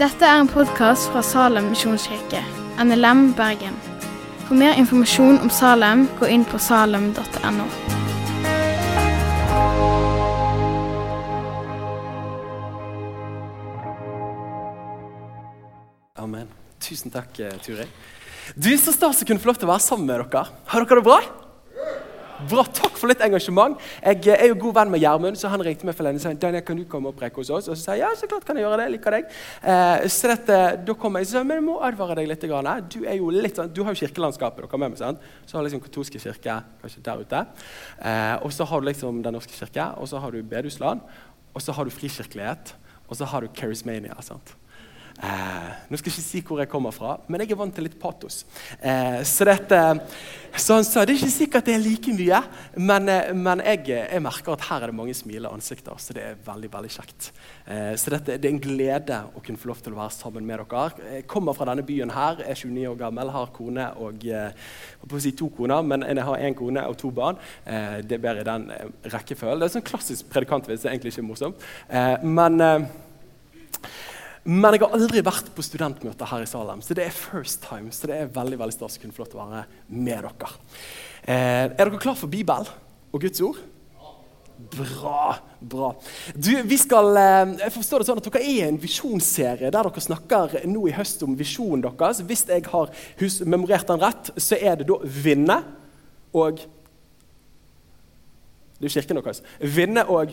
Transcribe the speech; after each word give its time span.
Dette 0.00 0.24
er 0.24 0.38
en 0.40 0.48
podkast 0.48 1.10
fra 1.12 1.20
Salem 1.20 1.66
misjonskirke, 1.74 2.40
NLM 2.80 3.34
Bergen. 3.36 3.74
For 4.46 4.56
mer 4.56 4.78
informasjon 4.80 5.36
om 5.44 5.50
Salem, 5.52 6.06
gå 6.16 6.30
inn 6.32 6.46
på 6.48 6.56
salem.no. 6.56 7.66
Amen. 16.16 16.48
Tusen 16.80 17.12
takk, 17.12 17.36
Turid. 17.60 17.92
Du, 18.56 18.72
Så 18.78 18.96
stas 18.96 19.20
å 19.20 19.28
kunne 19.28 19.40
få 19.40 19.52
lov 19.52 19.60
til 19.60 19.68
å 19.68 19.74
være 19.74 19.84
sammen 19.84 20.08
med 20.08 20.24
dere. 20.24 20.48
Har 20.72 20.88
dere 20.88 21.02
det 21.02 21.06
bra? 21.06 21.20
Bra, 22.48 22.62
Takk 22.64 22.96
for 22.96 23.10
litt 23.10 23.20
engasjement. 23.24 23.76
Jeg 24.00 24.20
eh, 24.30 24.44
er 24.46 24.48
jo 24.48 24.56
god 24.62 24.76
venn 24.78 24.92
med 24.94 25.02
Gjermund, 25.02 25.36
så 25.36 25.50
han 25.52 25.60
ringte 25.64 25.84
meg 25.88 25.96
for 25.96 26.06
lenge 26.06 26.22
sa 26.22 26.32
Daniel, 26.32 26.62
kan 26.64 26.78
du 26.78 26.86
komme 26.88 27.10
og 27.10 27.18
preke 27.18 27.40
hos 27.42 27.50
oss. 27.52 27.68
Og 27.68 27.76
så 27.76 27.82
sa 27.82 27.96
jeg 27.98 28.04
ja, 28.04 28.10
så 28.16 28.28
klart 28.30 28.46
kan 28.48 28.56
jeg 28.56 28.64
gjøre 28.64 28.78
det. 28.80 28.86
liker 28.94 29.16
deg. 29.16 29.34
Eh, 29.72 30.06
så 30.12 30.30
dette, 30.30 30.60
da 30.86 30.96
kom 31.02 31.18
jeg, 31.20 31.28
så 31.28 31.42
men 31.44 31.58
jeg 31.58 31.66
må 31.66 31.76
advare 31.84 32.16
deg 32.20 32.30
litt. 32.30 32.46
Grann. 32.50 32.70
Du 32.88 33.02
er 33.04 33.18
jo 33.18 33.28
litt 33.34 33.58
sånn, 33.58 33.68
du 33.74 33.82
har 33.84 33.92
jo 33.92 34.00
kirkelandskapet 34.00 34.64
dere 34.64 34.80
med 34.80 34.94
meg, 34.94 35.00
sant? 35.02 35.26
Så 35.44 35.58
har 35.58 35.66
liksom 35.66 35.82
katolske 35.84 36.22
kirke 36.22 36.56
kanskje 36.80 37.04
der 37.04 37.20
ute. 37.26 37.42
Eh, 37.98 38.36
og 38.40 38.54
så 38.56 38.64
har 38.70 38.80
du 38.80 38.88
liksom 38.88 39.20
Den 39.26 39.36
norske 39.36 39.52
kirke, 39.52 39.90
og 40.00 40.08
så 40.08 40.22
har 40.22 40.32
du 40.32 40.40
bedehusland, 40.40 41.04
og 41.52 41.60
så 41.60 41.76
har 41.76 41.84
du 41.84 41.92
frikirkelighet, 41.92 42.72
og 43.10 43.20
så 43.20 43.28
har 43.28 43.44
du 43.44 43.52
charismania. 43.52 44.16
sant? 44.24 44.56
Eh, 45.20 45.72
nå 45.90 45.98
skal 45.98 46.08
jeg 46.08 46.14
ikke 46.14 46.24
si 46.24 46.40
hvor 46.48 46.60
jeg 46.62 46.70
kommer 46.72 46.94
fra, 46.96 47.18
men 47.28 47.42
jeg 47.42 47.52
er 47.52 47.58
vant 47.60 47.74
til 47.76 47.84
litt 47.84 47.96
patos. 48.00 48.44
Eh, 48.80 49.20
så, 49.28 49.44
dette, 49.44 49.80
så, 50.54 50.78
han 50.78 50.86
sa 50.86 51.02
det 51.04 51.12
er 51.12 51.18
ikke 51.18 51.34
sikkert 51.34 51.66
det 51.68 51.74
er 51.76 51.82
like 51.84 52.14
mye, 52.16 52.38
men, 52.80 53.10
eh, 53.12 53.32
men 53.36 53.60
jeg, 53.66 53.82
jeg, 53.90 54.22
merker 54.24 54.54
at 54.54 54.64
her 54.70 54.86
er 54.86 54.92
det 54.92 54.96
mange 54.96 55.16
smilende 55.16 55.52
ansikter. 55.52 55.98
Så 56.00 56.16
det 56.16 56.24
er 56.24 56.38
veldig 56.46 56.70
veldig 56.72 56.92
kjekt. 56.94 57.28
Eh, 57.66 57.92
så 58.00 58.14
dette, 58.14 58.38
det 58.40 58.48
er 58.48 58.54
en 58.54 58.62
glede 58.64 59.18
å 59.36 59.44
kunne 59.44 59.60
få 59.60 59.72
lov 59.72 59.82
til 59.84 59.96
å 59.96 60.00
være 60.00 60.16
sammen 60.16 60.48
med 60.48 60.64
dere. 60.64 60.86
Jeg 61.18 61.28
kommer 61.28 61.58
fra 61.58 61.68
denne 61.68 61.84
byen 61.84 62.14
her, 62.16 62.40
er 62.40 62.56
29 62.56 62.88
år 62.94 62.98
gammel, 63.04 63.34
har 63.36 63.52
kone 63.56 63.90
og 64.00 64.24
eh, 64.24 64.72
si 65.20 65.34
to 65.36 65.50
koner, 65.52 65.84
men 65.84 66.06
jeg 66.08 66.28
har 66.30 66.46
én 66.48 66.56
kone 66.56 66.86
og 66.88 66.96
to 67.02 67.12
barn. 67.12 67.36
Eh, 67.68 68.00
det 68.06 68.16
er 68.16 68.24
bedre 68.24 68.46
i 68.46 68.48
den 68.48 68.70
rekkefølgen. 69.04 69.60
Det 69.60 69.68
er 69.68 69.76
sånn 69.76 69.88
klassisk 69.92 70.32
predikantvits, 70.32 70.80
det 70.80 70.88
er 70.88 70.96
egentlig 70.96 71.12
ikke 71.12 71.28
morsomt. 71.28 71.70
men 72.24 72.60
men 74.44 74.72
jeg 74.72 74.80
har 74.80 74.94
aldri 74.96 75.20
vært 75.24 75.50
på 75.52 75.64
studentmøte 75.64 76.28
her 76.30 76.44
i 76.44 76.48
Salem, 76.48 76.80
så 76.80 76.96
det 76.96 77.04
er 77.04 77.16
first 77.16 77.60
time. 77.66 77.92
Så 77.92 78.08
det 78.08 78.16
er 78.16 78.30
veldig 78.32 78.56
veldig 78.62 78.76
stas 78.76 78.96
å 78.96 79.02
kunne 79.02 79.16
få 79.16 79.24
lov 79.24 79.32
til 79.32 79.40
å 79.40 79.48
være 79.50 79.66
med 79.92 80.24
dere. 80.24 80.54
Eh, 81.24 81.66
er 81.68 81.76
dere 81.76 82.00
klar 82.00 82.16
for 82.16 82.32
Bibel 82.32 82.70
og 83.12 83.20
Guds 83.20 83.42
ord? 83.44 83.60
Bra. 84.70 85.38
bra. 85.60 85.94
Du, 86.34 86.50
vi 86.68 86.76
skal, 86.76 87.16
eh, 87.16 87.52
jeg 87.62 87.72
forstår 87.72 88.02
det 88.02 88.08
sånn 88.08 88.20
at 88.20 88.26
Dere 88.28 88.42
er 88.42 88.50
i 88.50 88.66
en 88.66 88.80
visjonsserie 88.80 89.70
der 89.72 89.88
dere 89.88 90.02
snakker 90.04 90.58
nå 90.68 90.82
i 90.88 90.96
høst 90.96 91.22
om 91.24 91.36
visjonen 91.36 91.84
deres. 91.84 92.20
Hvis 92.24 92.44
jeg 92.48 92.66
har 92.68 92.92
memorert 93.48 93.88
den 93.88 94.02
rett, 94.02 94.32
så 94.36 94.58
er 94.60 94.80
det 94.80 94.88
da 94.90 95.00
vinne 95.04 95.62
og 96.36 96.60
Det 98.80 98.86
er 98.86 98.88
jo 98.88 99.00
kirken 99.00 99.18
deres. 99.20 99.42
Vinne 99.60 100.06
og 100.08 100.32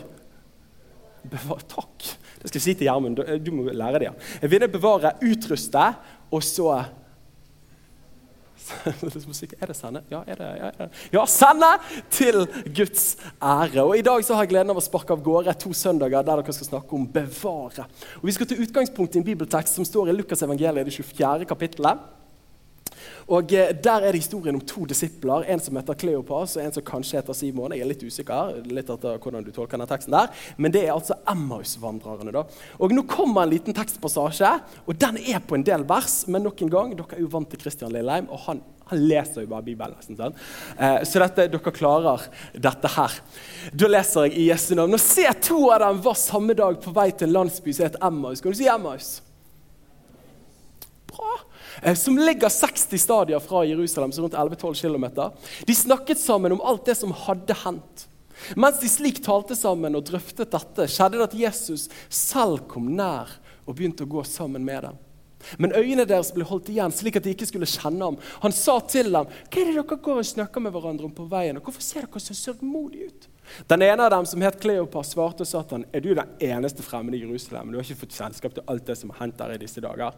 Takk. 1.68 2.06
Det 2.38 2.50
skal 2.50 2.58
jeg 2.58 2.66
si 2.68 2.74
til 2.78 2.88
Gjermund. 2.88 3.20
Du 3.44 3.52
må 3.54 3.66
lære 3.70 3.98
det. 4.02 4.10
Ja. 4.10 4.14
Jeg 4.42 4.50
vil 4.54 4.68
bevare, 4.72 5.16
utruste, 5.26 5.90
og 6.30 6.42
så 6.44 6.84
Er 9.60 9.66
det 9.70 9.76
sende? 9.76 10.02
Ja, 10.10 10.20
er 10.26 10.36
det, 10.36 10.48
ja, 10.58 10.70
det. 10.76 10.88
ja, 11.12 11.24
sende 11.30 11.70
til 12.12 12.42
Guds 12.76 13.16
ære. 13.40 13.82
Og 13.84 13.96
I 13.98 14.04
dag 14.04 14.24
så 14.24 14.36
har 14.36 14.44
jeg 14.44 14.52
gleden 14.52 14.72
av 14.74 14.80
å 14.80 14.84
sparke 14.84 15.14
av 15.14 15.22
gårde 15.24 15.54
to 15.60 15.72
søndager 15.76 16.20
der 16.20 16.42
dere 16.42 16.56
skal 16.56 16.68
snakke 16.72 16.98
om 16.98 17.06
bevare. 17.12 17.86
Og 18.20 18.28
Vi 18.28 18.36
skal 18.36 18.50
til 18.50 18.62
utgangspunkt 18.66 19.16
i 19.16 19.22
en 19.22 19.28
bibeltekst 19.28 19.78
som 19.78 19.86
står 19.88 20.10
i 20.10 20.16
Lukas 20.18 20.44
evangeliet, 20.44 20.84
det 20.88 20.96
24. 20.98 21.48
kapittelet. 21.48 22.04
Og 23.28 23.52
eh, 23.52 23.72
Der 23.74 24.04
er 24.04 24.12
det 24.12 24.22
historien 24.22 24.56
om 24.58 24.64
to 24.64 24.86
disipler, 24.88 25.44
en 25.48 25.60
som 25.60 25.76
heter 25.76 25.98
Kleopas 25.98 26.56
og 26.56 26.64
en 26.64 26.72
som 26.74 26.86
kanskje 26.86 27.20
heter 27.20 27.36
Simon. 27.36 27.74
Jeg 27.76 27.84
er 27.84 27.90
litt 27.92 28.04
usikker 28.04 28.56
litt 28.68 28.88
etter 28.90 29.18
hvordan 29.18 29.44
du 29.46 29.52
tolker 29.52 29.76
denne 29.76 29.88
teksten 29.90 30.16
der, 30.16 30.32
men 30.56 30.72
det 30.74 30.86
er 30.86 30.94
altså 30.94 31.18
Emmaus-vandrerne. 31.28 32.32
da. 32.34 32.44
Og 32.78 32.94
Nå 32.94 33.04
kommer 33.08 33.44
en 33.44 33.52
liten 33.52 33.76
tekstpassasje, 33.76 34.54
og 34.86 34.98
den 34.98 35.20
er 35.20 35.44
på 35.44 35.58
en 35.58 35.66
del 35.66 35.84
vers. 35.88 36.24
Men 36.28 36.46
nok 36.48 36.62
en 36.64 36.72
gang, 36.72 36.96
dere 36.96 37.16
er 37.18 37.22
jo 37.24 37.30
vant 37.32 37.48
til 37.50 37.60
Christian 37.60 37.92
Lilleheim, 37.94 38.28
og 38.32 38.42
han, 38.46 38.62
han 38.88 39.04
leser 39.04 39.44
jo 39.44 39.50
bare 39.52 39.66
Bibelen. 39.66 39.96
nesten 39.98 40.16
sånn. 40.18 40.36
Så 41.04 41.20
dette, 41.20 41.48
dere 41.52 41.72
klarer 41.74 42.24
dette 42.56 42.90
her. 42.96 43.20
Da 43.72 43.90
leser 43.90 44.28
jeg 44.28 44.38
i 44.38 44.48
Jesu 44.48 44.74
navn. 44.74 44.94
Nå 44.94 45.00
se 45.02 45.26
to 45.44 45.68
av 45.74 45.82
dem 45.84 46.02
var 46.04 46.16
samme 46.18 46.56
dag 46.58 46.80
på 46.82 46.92
vei 46.96 47.10
til 47.12 47.28
en 47.28 47.36
landsby 47.42 47.74
som 47.76 47.88
het 47.88 48.00
Emmaus. 48.02 48.40
Kan 48.40 48.54
du 48.54 48.58
si 48.58 48.68
Emmaus? 48.70 49.18
Bra. 51.12 51.34
Eh, 51.82 51.94
som 51.94 52.18
ligger 52.18 52.48
60 52.48 52.98
stadier 52.98 53.40
fra 53.40 53.64
Jerusalem, 53.64 54.12
så 54.12 54.22
rundt 54.22 54.34
11-12 54.34 54.74
km. 54.82 55.32
De 55.66 55.74
snakket 55.74 56.18
sammen 56.18 56.52
om 56.52 56.60
alt 56.60 56.84
det 56.84 56.94
som 56.98 57.12
hadde 57.12 57.56
hendt. 57.64 58.06
Mens 58.56 58.78
de 58.80 58.88
slik 58.90 59.18
talte 59.24 59.56
sammen 59.58 59.98
og 59.98 60.06
drøftet 60.06 60.52
dette, 60.54 60.86
skjedde 60.90 61.18
det 61.18 61.26
at 61.26 61.36
Jesus 61.38 61.88
selv 62.08 62.64
kom 62.70 62.92
nær 62.96 63.32
og 63.66 63.76
begynte 63.76 64.06
å 64.06 64.10
gå 64.10 64.22
sammen 64.26 64.64
med 64.64 64.86
dem. 64.86 64.98
Men 65.58 65.72
øynene 65.76 66.06
deres 66.08 66.32
ble 66.34 66.46
holdt 66.46 66.70
igjen, 66.72 66.92
slik 66.92 67.18
at 67.18 67.26
de 67.26 67.32
ikke 67.34 67.46
skulle 67.48 67.68
kjenne 67.70 68.04
ham. 68.04 68.16
Han 68.42 68.52
sa 68.52 68.78
til 68.80 69.12
dem, 69.12 69.26
'Hva 69.26 69.60
er 69.60 69.64
det 69.70 69.74
dere 69.74 69.96
går 69.96 70.18
og 70.18 70.26
snakker 70.26 70.60
med 70.60 70.72
hverandre 70.72 71.04
om 71.04 71.14
på 71.14 71.28
veien?' 71.30 71.56
og 71.56 71.62
'Hvorfor 71.62 71.82
ser 71.82 72.00
dere 72.00 72.20
så 72.20 72.34
sørgmodige 72.34 73.06
ut?' 73.06 73.28
Den 73.68 73.82
ene 73.82 74.02
av 74.02 74.10
dem, 74.10 74.26
som 74.26 74.40
het 74.42 74.60
Kleopas, 74.60 75.14
svarte 75.14 75.40
og 75.40 75.46
sa 75.46 75.62
til 75.62 75.78
ham, 75.78 75.84
'Er 75.92 76.00
du 76.00 76.14
den 76.14 76.28
eneste 76.40 76.82
fremmede 76.82 77.16
i 77.16 77.24
Jerusalem?' 77.24 77.70
'Du 77.70 77.78
har 77.78 77.84
ikke 77.84 78.06
fått 78.06 78.18
kjennskap 78.18 78.54
til 78.54 78.62
alt 78.68 78.84
det 78.86 78.98
som 78.98 79.10
har 79.10 79.18
hendt 79.18 79.38
der 79.38 79.52
i 79.52 79.58
disse 79.58 79.80
dager.' 79.80 80.12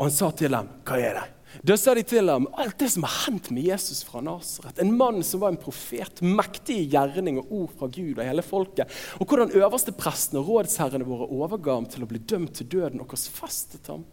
Og 0.00 0.08
han 0.08 0.16
sa 0.16 0.30
til 0.32 0.56
dem, 0.56 0.68
'Hva 0.80 0.96
er 0.96 1.14
det?' 1.14 1.28
Da 1.66 1.76
sa 1.76 1.94
de 1.94 2.02
til 2.06 2.30
ham 2.30 2.46
alt 2.56 2.78
det 2.78 2.88
som 2.92 3.02
har 3.02 3.26
hendt 3.26 3.50
med 3.50 3.66
Jesus 3.66 4.04
fra 4.06 4.20
Nasaret. 4.20 4.78
En 4.78 4.96
mann 4.96 5.22
som 5.26 5.40
var 5.40 5.50
en 5.50 5.58
profet, 5.60 6.22
mektig 6.22 6.76
i 6.78 6.88
gjerning 6.92 7.40
og 7.40 7.50
ord 7.50 7.74
fra 7.78 7.88
Gud 7.90 8.18
og 8.18 8.24
hele 8.24 8.42
folket. 8.42 8.86
Og 9.18 9.26
hvordan 9.26 9.50
øverste 9.58 9.92
presten 9.92 10.38
og 10.38 10.46
rådsherrene 10.46 11.04
våre 11.04 11.26
overga 11.26 11.74
ham 11.74 11.88
til 11.90 12.06
å 12.06 12.06
bli 12.06 12.18
dømt 12.18 12.54
til 12.54 12.70
døden 12.70 13.02
og 13.02 13.10
korsfestet 13.10 13.90
ham. 13.90 14.04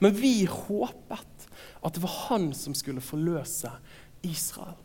Men 0.00 0.14
vi 0.14 0.46
håpet 0.46 1.48
at 1.82 1.94
det 1.94 2.02
var 2.02 2.16
han 2.30 2.52
som 2.54 2.74
skulle 2.74 3.02
forløse 3.04 3.72
Israel. 4.22 4.78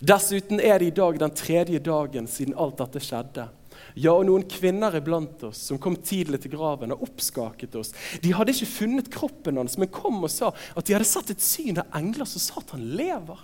Dessuten 0.00 0.60
er 0.60 0.78
det 0.78 0.92
i 0.92 0.96
dag 0.96 1.18
den 1.18 1.34
tredje 1.34 1.82
dagen 1.82 2.30
siden 2.30 2.54
alt 2.56 2.78
dette 2.78 3.02
skjedde. 3.02 3.48
Ja, 3.94 4.14
og 4.14 4.26
noen 4.28 4.44
kvinner 4.48 4.94
iblant 4.96 5.42
oss 5.48 5.60
som 5.68 5.80
kom 5.82 5.96
tidlig 6.00 6.42
til 6.42 6.54
graven 6.54 6.94
og 6.94 7.04
oppskaket 7.08 7.76
oss. 7.80 7.92
De 8.24 8.34
hadde 8.36 8.54
ikke 8.54 8.70
funnet 8.70 9.10
kroppen 9.12 9.60
hans, 9.60 9.78
men 9.80 9.92
kom 9.92 10.22
og 10.22 10.32
sa 10.32 10.52
at 10.52 10.86
de 10.86 10.96
hadde 10.96 11.08
sett 11.08 11.32
et 11.34 11.44
syn 11.44 11.80
av 11.82 11.98
engler 11.98 12.28
som 12.28 12.42
sa 12.42 12.62
at 12.62 12.74
han 12.76 12.84
lever. 12.96 13.42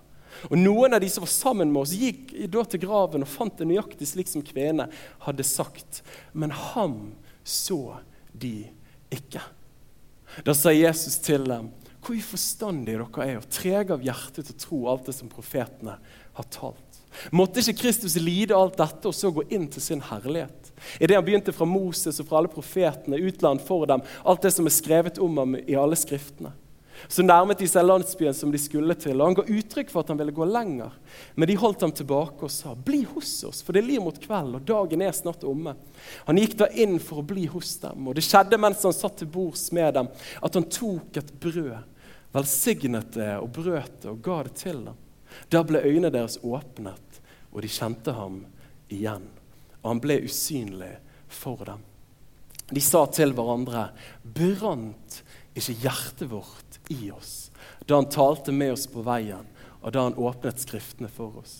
Og 0.49 0.57
Noen 0.61 0.95
av 0.95 1.03
de 1.03 1.09
som 1.11 1.25
var 1.25 1.33
sammen 1.33 1.73
med 1.73 1.83
oss, 1.83 1.97
gikk 1.99 2.33
da 2.53 2.63
til 2.65 2.83
graven 2.85 3.25
og 3.25 3.31
fant 3.31 3.59
det 3.59 3.67
nøyaktig 3.69 4.07
slik 4.07 4.31
som 4.31 4.45
kvenene 4.47 4.89
hadde 5.25 5.47
sagt. 5.47 6.03
Men 6.33 6.55
ham 6.55 6.99
så 7.43 7.99
de 8.33 8.69
ikke. 9.15 9.43
Da 10.45 10.55
sa 10.55 10.73
Jesus 10.75 11.19
til 11.25 11.49
dem, 11.49 11.73
hvor 12.05 12.17
uforstandige 12.17 13.01
dere 13.01 13.27
er, 13.27 13.41
og 13.41 13.51
trege 13.53 13.97
av 13.97 14.05
hjerte 14.05 14.45
til 14.45 14.55
å 14.55 14.61
tro 14.63 14.79
alt 14.93 15.09
det 15.09 15.17
som 15.17 15.33
profetene 15.33 15.99
har 16.39 16.47
talt. 16.55 16.88
Måtte 17.35 17.63
ikke 17.63 17.83
Kristus 17.83 18.17
lide 18.21 18.57
alt 18.57 18.79
dette 18.79 19.11
og 19.11 19.17
så 19.17 19.33
gå 19.35 19.47
inn 19.51 19.67
til 19.73 19.83
sin 19.83 20.05
herlighet? 20.05 20.73
I 21.01 21.09
det 21.09 21.17
han 21.19 21.27
begynte 21.27 21.55
fra 21.55 21.67
Moses 21.67 22.21
og 22.21 22.29
fra 22.29 22.39
alle 22.41 22.53
profetene, 22.53 23.19
utland 23.19 23.63
for 23.65 23.89
dem, 23.91 24.05
alt 24.25 24.45
det 24.45 24.55
som 24.55 24.69
er 24.69 24.75
skrevet 24.75 25.19
om 25.23 25.41
ham 25.41 25.59
i 25.59 25.77
alle 25.79 25.99
skriftene. 25.99 26.55
Så 27.07 27.23
nærmet 27.23 27.61
de 27.61 27.69
seg 27.71 27.85
landsbyen 27.87 28.35
som 28.35 28.51
de 28.51 28.59
skulle 28.59 28.97
til, 28.99 29.21
og 29.21 29.29
han 29.29 29.37
ga 29.39 29.45
uttrykk 29.47 29.93
for 29.93 30.03
at 30.03 30.11
han 30.11 30.19
ville 30.19 30.35
gå 30.35 30.47
lenger. 30.49 30.97
Men 31.39 31.51
de 31.51 31.59
holdt 31.61 31.85
ham 31.87 31.93
tilbake 31.95 32.43
og 32.43 32.51
sa, 32.51 32.75
'Bli 32.75 33.05
hos 33.13 33.45
oss, 33.47 33.63
for 33.63 33.77
det 33.77 33.85
lir 33.87 34.03
mot 34.03 34.19
kveld, 34.19 34.57
og 34.59 34.67
dagen 34.67 35.03
er 35.03 35.13
snart 35.13 35.47
omme.' 35.47 35.77
Han 36.27 36.41
gikk 36.41 36.57
da 36.59 36.67
inn 36.75 36.99
for 36.99 37.23
å 37.23 37.27
bli 37.27 37.47
hos 37.47 37.77
dem, 37.85 38.09
og 38.09 38.19
det 38.19 38.27
skjedde 38.27 38.59
mens 38.59 38.83
han 38.83 38.97
satt 38.97 39.19
til 39.19 39.31
bords 39.31 39.71
med 39.73 39.95
dem, 39.95 40.09
at 40.43 40.55
han 40.55 40.65
tok 40.65 41.17
et 41.17 41.33
brød, 41.41 41.85
velsignet 42.35 43.13
det 43.13 43.35
og 43.39 43.53
brøt 43.53 44.03
det 44.03 44.11
og 44.11 44.23
ga 44.23 44.43
det 44.43 44.55
til 44.59 44.85
dem. 44.91 44.97
Da 45.51 45.63
ble 45.67 45.83
øynene 45.85 46.13
deres 46.15 46.39
åpnet, 46.43 47.21
og 47.53 47.63
de 47.65 47.71
kjente 47.73 48.15
ham 48.17 48.43
igjen. 48.93 49.27
Og 49.83 49.93
han 49.93 50.03
ble 50.03 50.21
usynlig 50.27 50.95
for 51.29 51.65
dem. 51.69 51.85
De 52.69 52.81
sa 52.85 53.07
til 53.13 53.33
hverandre, 53.37 53.89
brant 54.23 55.23
ikke 55.57 55.77
hjertet 55.83 56.29
vårt 56.31 56.81
i 56.93 57.09
oss 57.15 57.49
da 57.89 57.97
han 57.97 58.11
talte 58.13 58.53
med 58.53 58.75
oss 58.75 58.85
på 58.91 59.01
veien, 59.01 59.47
og 59.81 59.93
da 59.95 60.03
han 60.05 60.19
åpnet 60.21 60.61
Skriftene 60.61 61.09
for 61.09 61.41
oss? 61.41 61.55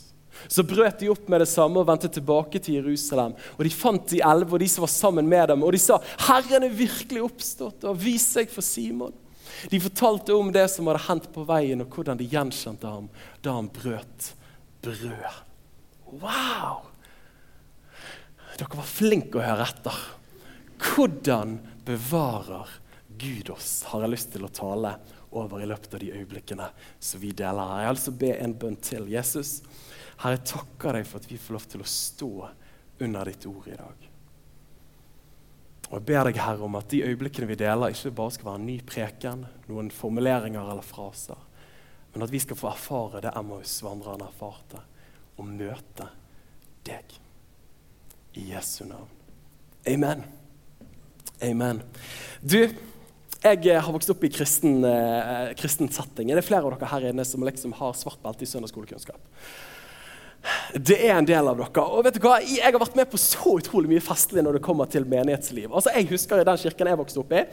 Så 0.47 0.63
brøt 0.63 1.01
de 1.01 1.09
opp 1.11 1.25
med 1.31 1.41
det 1.41 1.49
samme 1.51 1.81
og 1.81 1.89
vendte 1.89 2.11
tilbake 2.13 2.61
til 2.63 2.77
Jerusalem. 2.77 3.33
Og 3.57 3.65
De 3.65 3.73
fant 3.73 4.05
de 4.13 4.21
elleve 4.21 4.55
og 4.55 4.61
de 4.63 4.69
som 4.71 4.85
var 4.85 4.93
sammen 4.93 5.27
med 5.27 5.49
dem, 5.51 5.65
og 5.65 5.73
de 5.73 5.81
sa, 5.83 5.99
'Herren 5.99 6.69
er 6.69 6.69
virkelig 6.69 7.23
oppstått 7.25 7.85
og 7.85 7.97
har 7.97 8.05
vist 8.05 8.37
seg 8.37 8.51
for 8.51 8.63
Simon.' 8.63 9.17
De 9.71 9.81
fortalte 9.81 10.35
om 10.35 10.53
det 10.55 10.67
som 10.71 10.87
hadde 10.91 11.07
hendt 11.09 11.31
på 11.35 11.45
veien, 11.49 11.83
og 11.83 11.95
hvordan 11.95 12.21
de 12.21 12.29
gjenkjente 12.31 12.91
ham 12.91 13.09
da 13.45 13.57
han 13.57 13.71
brøt 13.73 14.33
brød. 14.83 15.41
Wow! 16.23 16.87
Dere 18.59 18.79
var 18.79 18.89
flinke 18.89 19.39
å 19.39 19.45
høre 19.45 19.67
etter. 19.69 19.99
Hvordan 20.79 21.59
bevarer 21.87 22.71
Gud 23.19 23.51
oss, 23.51 23.83
har 23.91 24.05
jeg 24.05 24.15
lyst 24.15 24.33
til 24.35 24.47
å 24.47 24.53
tale 24.55 24.95
over 25.39 25.63
i 25.63 25.69
løpet 25.69 25.95
av 25.95 26.03
de 26.03 26.13
øyeblikkene 26.15 26.69
som 27.03 27.21
vi 27.23 27.33
deler 27.37 27.73
her. 27.73 27.83
Jeg 27.83 27.89
vil 27.89 27.97
altså 27.97 28.15
be 28.23 28.33
en 28.39 28.55
bønn 28.63 28.79
til. 28.83 29.09
Jesus, 29.13 29.59
Herre, 30.23 30.39
jeg 30.39 30.47
takker 30.55 30.99
deg 30.99 31.09
for 31.09 31.21
at 31.21 31.31
vi 31.31 31.41
får 31.41 31.59
lov 31.59 31.67
til 31.75 31.85
å 31.85 31.91
stå 31.93 32.33
under 33.05 33.31
ditt 33.31 33.47
ord 33.51 33.69
i 33.71 33.79
dag. 33.79 34.08
Og 35.89 35.95
Jeg 35.97 36.05
ber 36.11 36.29
deg, 36.29 36.41
Herre, 36.45 36.67
om 36.67 36.77
at 36.77 36.91
de 36.93 37.05
øyeblikkene 37.07 37.49
vi 37.49 37.57
deler, 37.57 37.95
ikke 37.95 38.13
bare 38.19 38.35
skal 38.35 38.51
være 38.51 38.61
en 38.61 38.67
ny 38.69 38.79
preken, 38.85 39.47
noen 39.71 39.89
formuleringer 39.95 40.61
eller 40.61 40.85
fraser, 40.85 41.39
men 42.13 42.25
at 42.25 42.33
vi 42.33 42.41
skal 42.45 42.59
få 42.61 42.69
erfare 42.69 43.23
det 43.25 43.33
Emmaus-vandrerne 43.37 44.29
erfarte, 44.29 44.83
og 45.39 45.49
møte 45.49 46.09
deg. 46.85 47.15
I 48.37 48.51
Jesu 48.53 48.85
navn. 48.85 49.09
Amen. 49.89 50.25
Amen. 51.43 51.81
Du, 52.43 52.59
jeg 52.59 53.61
eh, 53.71 53.81
har 53.81 53.95
vokst 53.95 54.11
opp 54.13 54.25
i 54.27 54.31
kristen, 54.35 54.83
eh, 54.85 55.55
kristen 55.59 55.89
setting. 55.95 56.33
Det 56.33 56.43
er 56.43 56.47
flere 56.47 56.67
av 56.67 56.75
dere 56.75 56.91
her 56.91 57.09
inne 57.13 57.25
som 57.27 57.45
liksom 57.47 57.77
har 57.79 57.97
svart 57.97 58.21
belte 58.23 58.45
i 58.45 58.51
søndagsskolekunnskap. 58.51 59.21
Det 60.75 60.99
er 61.01 61.15
en 61.17 61.27
del 61.29 61.49
av 61.49 61.57
dere. 61.57 61.85
Og 61.85 62.05
vet 62.05 62.19
du 62.19 62.25
hva? 62.25 62.39
Jeg 62.45 62.65
har 62.65 62.77
vært 62.81 62.97
med 62.99 63.09
på 63.09 63.21
så 63.21 63.55
utrolig 63.57 63.89
mye 63.93 64.05
festlig 64.05 64.43
når 64.45 64.59
det 64.59 64.65
kommer 64.67 64.89
til 64.91 65.07
menighetsliv. 65.09 65.69
Altså, 65.71 65.93
jeg 65.97 66.11
husker 66.11 66.43
i 66.43 66.47
den 66.49 66.61
kirken 66.61 66.91
jeg 66.91 67.01
vokste 67.01 67.23
opp 67.23 67.33
i, 67.33 67.45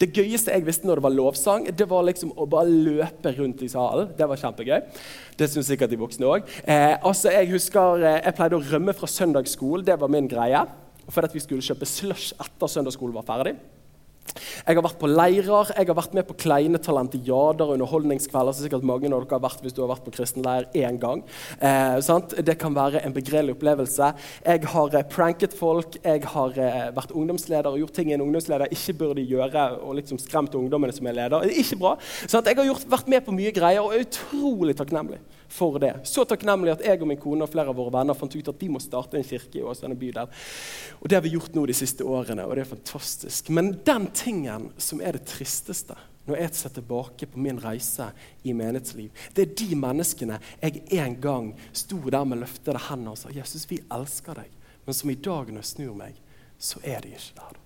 Det 0.00 0.10
gøyeste 0.14 0.54
jeg 0.54 0.66
visste 0.66 0.88
når 0.88 1.00
det 1.00 1.06
var 1.06 1.14
lovsang, 1.14 1.68
det 1.70 1.88
var 1.90 2.06
liksom 2.08 2.32
å 2.34 2.48
bare 2.50 2.70
løpe 2.70 3.34
rundt 3.38 3.62
i 3.62 3.70
salen. 3.70 4.10
Det 4.18 4.28
var 4.30 4.40
kjempegøy. 4.40 4.80
Det 5.38 5.50
syns 5.50 5.70
sikkert 5.70 5.92
de 5.92 6.00
voksne 6.00 6.30
òg. 6.30 6.50
Eh, 6.64 6.96
altså, 6.98 7.30
jeg 7.34 7.52
husker 7.52 8.02
eh, 8.02 8.20
jeg 8.24 8.38
pleide 8.38 8.58
å 8.58 8.66
rømme 8.72 8.96
fra 8.96 9.10
søndagsskolen. 9.10 9.86
Det 9.86 10.00
var 10.00 10.12
min 10.12 10.30
greie. 10.30 10.64
For 11.12 11.26
at 11.26 11.34
vi 11.36 11.42
skulle 11.44 11.64
kjøpe 11.64 11.86
slush 11.88 12.32
etter 12.40 12.70
søndagsskolen 12.70 13.14
var 13.16 13.26
ferdig. 13.28 13.58
Jeg 14.34 14.78
har 14.78 14.84
vært 14.84 14.98
på 15.00 15.08
leirer, 15.10 15.70
jeg 15.76 15.88
har 15.88 15.96
vært 15.96 16.14
med 16.16 16.26
på 16.28 16.36
kleine 16.44 16.80
talentiader 16.82 17.68
og 17.68 17.76
underholdningskvelder. 17.76 18.56
som 18.56 18.66
sikkert 18.66 18.86
mange 18.86 19.10
av 19.10 19.24
dere 19.24 19.36
har 19.36 19.44
vært 19.44 19.62
hvis 19.64 19.76
du 19.76 19.82
har 19.82 19.90
vært 19.92 20.04
på 20.06 20.14
kristen 20.16 20.44
leir 20.44 20.66
én 20.74 20.98
gang. 21.00 21.22
Eh, 21.60 22.00
det 22.44 22.56
kan 22.58 22.74
være 22.74 23.04
en 23.04 23.14
begredelig 23.14 23.56
opplevelse. 23.56 24.12
Jeg 24.44 24.64
har 24.74 24.94
eh, 24.94 25.06
pranket 25.08 25.54
folk, 25.56 25.98
jeg 26.02 26.24
har 26.34 26.58
eh, 26.58 26.90
vært 26.96 27.12
ungdomsleder 27.12 27.70
og 27.70 27.78
gjort 27.84 27.94
ting 28.00 28.12
en 28.12 28.24
ungdomsleder 28.26 28.72
ikke 28.72 28.98
burde 29.04 29.26
gjøre, 29.28 29.68
og 29.84 29.98
liksom 30.00 30.18
skremt 30.18 30.54
ungdommene 30.54 30.94
som 30.96 31.06
er 31.06 31.18
leder. 31.20 31.44
Er 31.44 31.62
ikke 31.62 31.80
bra. 31.80 31.96
Sant? 32.26 32.46
Jeg 32.46 32.56
har 32.56 32.70
gjort, 32.72 32.88
vært 32.90 33.08
med 33.12 33.24
på 33.26 33.36
mye 33.36 33.54
greier 33.54 33.84
og 33.84 33.94
er 33.94 34.06
utrolig 34.08 34.76
takknemlig 34.78 35.20
for 35.48 35.78
det. 35.82 35.92
Så 36.08 36.24
takknemlig 36.28 36.74
at 36.74 36.84
jeg 36.86 37.00
og 37.00 37.10
min 37.10 37.20
kone 37.20 37.46
og 37.46 37.52
flere 37.52 37.72
av 37.72 37.78
våre 37.78 37.92
venner 37.94 38.16
fant 38.18 38.34
ut 38.34 38.50
at 38.50 38.62
vi 38.62 38.70
må 38.72 38.82
starte 38.82 39.18
en 39.18 39.26
kirke 39.26 39.60
i 39.60 39.66
Åsane 39.66 39.98
bydel. 39.98 40.30
Og 41.00 41.08
Det 41.08 41.18
har 41.18 41.24
vi 41.24 41.34
gjort 41.36 41.54
nå 41.54 41.66
de 41.66 41.76
siste 41.76 42.04
årene, 42.04 42.46
og 42.46 42.56
det 42.56 42.64
er 42.64 42.72
fantastisk. 42.72 43.50
Men 43.54 43.74
den 43.84 44.10
tingen 44.16 44.70
som 44.78 45.00
er 45.00 45.18
det 45.18 45.26
tristeste 45.30 45.96
når 46.24 46.40
jeg 46.40 46.54
ser 46.56 46.72
tilbake 46.72 47.26
på 47.28 47.40
min 47.40 47.58
reise 47.60 48.06
i 48.48 48.54
menighetsliv, 48.56 49.10
det 49.36 49.44
er 49.44 49.56
de 49.60 49.76
menneskene 49.76 50.38
jeg 50.62 50.84
en 51.04 51.18
gang 51.20 51.50
sto 51.72 51.98
der 52.00 52.24
med 52.24 52.40
løftede 52.40 52.80
hender 52.88 53.12
og 53.12 53.20
sa 53.20 53.32
Jesus, 53.34 53.68
vi 53.68 53.82
elsker 53.92 54.40
deg. 54.40 54.48
Men 54.86 54.96
som 54.96 55.12
i 55.12 55.20
dag, 55.20 55.52
når 55.52 55.60
jeg 55.60 55.72
snur 55.74 56.00
meg, 56.00 56.16
så 56.58 56.80
er 56.84 57.04
de 57.04 57.12
ikke 57.12 57.36
der. 57.36 57.63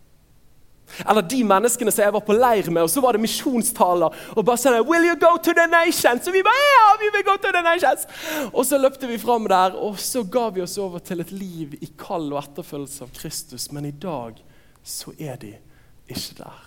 Eller 1.04 1.22
de 1.22 1.42
menneskene 1.44 1.92
som 1.92 2.04
jeg 2.04 2.14
var 2.14 2.24
på 2.26 2.36
leir 2.36 2.70
med, 2.70 2.82
og 2.82 2.90
så 2.90 3.02
var 3.04 3.16
det 3.16 3.22
misjonstaler. 3.22 4.14
Og 4.36 4.44
bare 4.44 4.60
sånn 4.60 4.78
'Will 4.84 5.08
you 5.08 5.16
go 5.16 5.36
to 5.36 5.52
the 5.52 5.66
nations?' 5.66 6.28
Og 6.28 6.34
vi 6.34 6.42
bare 6.42 6.64
'Ja, 6.74 6.86
vi 7.00 7.10
vil 7.16 7.24
go 7.24 7.36
to 7.36 7.52
the 7.52 7.62
nations!' 7.62 8.06
Og 8.52 8.66
så 8.66 8.78
løpte 8.78 9.06
vi 9.06 9.18
fram 9.18 9.48
der, 9.48 9.76
og 9.76 9.98
så 9.98 10.22
ga 10.22 10.48
vi 10.48 10.62
oss 10.62 10.78
over 10.78 10.98
til 10.98 11.20
et 11.20 11.32
liv 11.32 11.74
i 11.80 11.88
kall 11.98 12.32
og 12.32 12.42
etterfølgelse 12.42 13.02
av 13.04 13.10
Kristus. 13.14 13.72
Men 13.72 13.84
i 13.84 13.90
dag 13.90 14.34
så 14.84 15.12
er 15.18 15.36
de 15.36 15.54
ikke 16.08 16.34
der. 16.38 16.64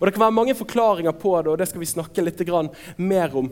Og 0.00 0.06
Det 0.06 0.14
kan 0.14 0.20
være 0.20 0.32
mange 0.32 0.54
forklaringer 0.54 1.12
på 1.12 1.42
det, 1.42 1.46
og 1.46 1.58
det 1.58 1.68
skal 1.68 1.80
vi 1.80 1.86
snakke 1.86 2.22
litt 2.22 2.40
mer 2.98 3.36
om. 3.36 3.50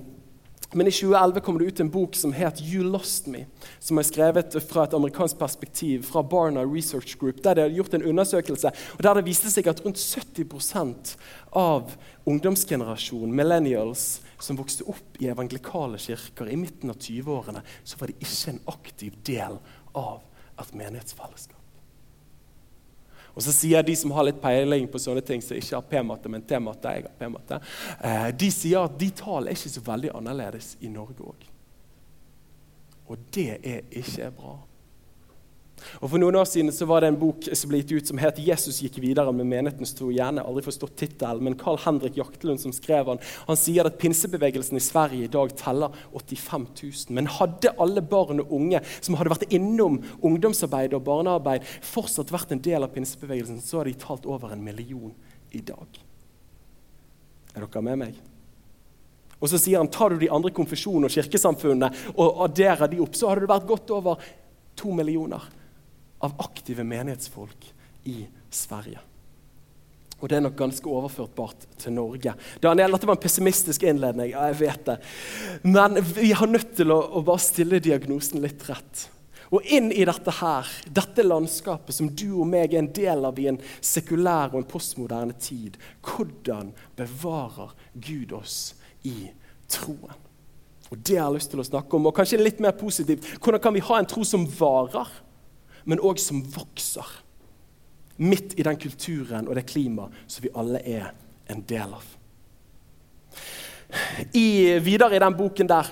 Men 0.73 0.87
i 0.87 0.91
2011 0.91 1.41
kom 1.41 1.59
det 1.59 1.65
ut 1.65 1.81
en 1.81 1.91
bok 1.91 2.15
som 2.15 2.33
het 2.33 2.61
'You 2.63 2.85
Lost 2.87 3.27
Me', 3.27 3.47
som 3.81 3.99
er 3.99 4.03
skrevet 4.03 4.55
fra 4.63 4.85
et 4.85 4.95
amerikansk 4.95 5.39
perspektiv 5.39 6.03
fra 6.03 6.23
Barna 6.23 6.63
Research 6.63 7.19
Group. 7.19 7.43
Der 7.45 7.55
de 7.55 7.61
hadde 7.61 7.75
gjort 7.75 7.95
en 7.95 8.03
undersøkelse 8.03 8.71
og 8.99 9.03
der 9.03 9.15
det 9.15 9.25
viste 9.25 9.51
seg 9.51 9.67
at 9.67 9.85
rundt 9.85 9.99
70% 9.99 11.17
av 11.53 11.91
ungdomsgenerasjonen, 12.27 13.35
millennials, 13.35 14.21
som 14.39 14.57
vokste 14.57 14.87
opp 14.87 15.19
i 15.19 15.27
evangelikale 15.27 15.99
kirker 15.99 16.47
i 16.47 16.57
midten 16.57 16.91
av 16.91 16.97
20-årene, 16.97 17.63
så 17.85 17.97
var 17.99 18.07
de 18.07 18.21
ikke 18.21 18.51
en 18.51 18.61
aktiv 18.67 19.17
del 19.27 19.59
av 19.95 20.21
et 20.61 20.75
menighetsfellesskap. 20.75 21.60
Og 23.35 23.45
så 23.45 23.55
sier 23.55 23.85
de 23.87 23.95
som 23.97 24.13
har 24.17 24.27
litt 24.27 24.41
peiling 24.43 24.89
på 24.91 25.01
sånne 25.03 25.23
ting, 25.27 25.43
som 25.45 25.59
ikke 25.59 25.77
har 25.77 25.87
P-matte, 25.93 26.33
men 26.33 26.45
T-matte 26.47 26.95
jeg 26.97 27.07
har 27.07 27.15
P-matte, 27.21 27.61
eh, 28.01 28.29
de 28.35 28.51
sier 28.55 28.85
at 28.85 28.99
de 29.01 29.11
tallene 29.23 29.55
ikke 29.55 29.75
så 29.77 29.85
veldig 29.87 30.15
annerledes 30.19 30.75
i 30.81 30.91
Norge 30.93 31.27
òg. 31.33 31.47
Og 33.11 33.31
det 33.35 33.53
er 33.67 33.87
ikke 33.91 34.31
bra. 34.37 34.57
Og 36.01 36.11
For 36.11 36.21
noen 36.21 36.39
år 36.41 36.49
siden 36.49 36.73
så 36.75 36.87
var 36.89 37.03
det 37.03 37.11
en 37.13 37.19
bok 37.21 37.49
som 37.57 37.71
ble 37.71 37.81
gitt 37.81 37.93
ut 37.93 38.11
som 38.11 38.19
het 38.19 38.39
'Jesus 38.39 38.81
gikk 38.83 39.01
videre 39.01 39.33
med 39.33 39.47
menighetens 39.47 39.95
tro'. 39.95 40.13
Gjerne 40.13 40.45
aldri 40.45 40.63
forstått 40.63 40.97
tittelen, 40.97 41.43
men 41.45 41.55
Carl 41.55 41.79
Henrik 41.79 42.17
Jaktelund 42.17 42.61
som 42.61 42.73
skrev 42.73 43.07
han, 43.07 43.19
han 43.47 43.57
sier 43.57 43.87
at 43.87 43.99
pinsebevegelsen 43.99 44.77
i 44.77 44.81
Sverige 44.81 45.25
i 45.25 45.33
dag 45.33 45.57
teller 45.57 45.91
85 46.13 46.67
000. 46.83 46.93
Men 47.15 47.27
hadde 47.27 47.75
alle 47.79 48.03
barn 48.03 48.41
og 48.41 48.53
unge 48.53 48.81
som 49.01 49.15
hadde 49.15 49.31
vært 49.31 49.53
innom 49.53 50.03
ungdomsarbeid 50.23 50.95
og 50.95 51.05
barnearbeid, 51.05 51.63
fortsatt 51.81 52.33
vært 52.33 52.53
en 52.53 52.63
del 52.63 52.83
av 52.83 52.93
pinsebevegelsen, 52.95 53.61
så 53.61 53.79
hadde 53.79 53.93
de 53.93 53.99
talt 53.99 54.27
over 54.27 54.53
en 54.53 54.65
million 54.65 55.15
i 55.53 55.61
dag. 55.61 55.87
Er 57.55 57.67
dere 57.67 57.83
med 57.83 57.99
meg? 57.99 58.15
Og 59.41 59.49
så 59.49 59.59
sier 59.59 59.81
han 59.81 59.89
tar 59.89 60.13
du 60.13 60.21
de 60.21 60.31
andre 60.31 60.53
konfesjonene 60.53 61.09
og 61.09 61.15
kirkesamfunnene 61.15 61.89
og 62.13 62.45
adderer 62.45 62.91
de 62.93 63.01
opp, 63.01 63.17
så 63.17 63.31
hadde 63.31 63.47
det 63.47 63.53
vært 63.55 63.71
godt 63.71 63.95
over 63.97 64.21
to 64.77 64.93
millioner 64.95 65.47
av 66.21 66.37
aktive 66.45 66.85
menighetsfolk 66.85 67.71
i 68.11 68.25
Sverige. 68.51 69.01
Og 70.21 70.29
det 70.29 70.37
er 70.37 70.43
nok 70.45 70.59
ganske 70.59 70.89
overførtbart 70.89 71.65
til 71.81 71.95
Norge. 71.97 72.35
Daniel, 72.61 72.93
dette 72.93 73.09
var 73.09 73.17
en 73.17 73.23
pessimistisk 73.23 73.87
innledning. 73.89 74.35
ja, 74.35 74.51
jeg 74.51 74.61
vet 74.61 74.85
det. 74.87 74.99
Men 75.63 75.97
vi 76.05 76.33
har 76.37 76.47
nødt 76.47 76.75
til 76.77 76.93
å, 76.93 77.01
å 77.17 77.25
bare 77.25 77.41
stille 77.41 77.81
diagnosen 77.81 78.43
litt 78.45 78.67
rett. 78.69 79.07
Og 79.51 79.65
inn 79.67 79.89
i 79.91 80.05
dette 80.07 80.31
her, 80.39 80.69
dette 80.87 81.25
landskapet 81.25 81.97
som 81.97 82.11
du 82.13 82.29
og 82.37 82.47
meg 82.53 82.75
er 82.75 82.85
en 82.85 82.93
del 82.95 83.25
av 83.27 83.39
i 83.41 83.49
en 83.51 83.59
sekulær 83.81 84.53
og 84.53 84.61
en 84.61 84.69
postmoderne 84.69 85.35
tid, 85.41 85.81
hvordan 86.07 86.71
bevarer 87.01 87.73
Gud 87.95 88.37
oss 88.37 88.77
i 89.03 89.33
troen? 89.73 90.29
Og 90.91 90.99
Det 90.99 91.17
har 91.17 91.29
jeg 91.31 91.39
lyst 91.39 91.53
til 91.55 91.63
å 91.63 91.67
snakke 91.67 91.97
om. 91.97 92.07
Og 92.11 92.15
kanskje 92.15 92.43
litt 92.43 92.61
mer 92.63 92.75
positivt, 92.79 93.27
hvordan 93.39 93.63
kan 93.63 93.75
vi 93.75 93.83
ha 93.89 93.99
en 93.99 94.09
tro 94.11 94.25
som 94.27 94.47
varer? 94.59 95.09
Men 95.85 96.03
òg 96.03 96.21
som 96.21 96.43
vokser. 96.43 97.07
Midt 98.21 98.59
i 98.59 98.67
den 98.67 98.77
kulturen 98.81 99.49
og 99.49 99.57
det 99.57 99.69
klimaet 99.71 100.27
som 100.27 100.45
vi 100.45 100.53
alle 100.55 100.83
er 100.85 101.11
en 101.51 101.65
del 101.67 101.97
av. 101.97 102.07
I, 104.37 104.79
videre 104.79 105.17
i 105.17 105.23
den 105.23 105.35
boken 105.35 105.71
der 105.71 105.89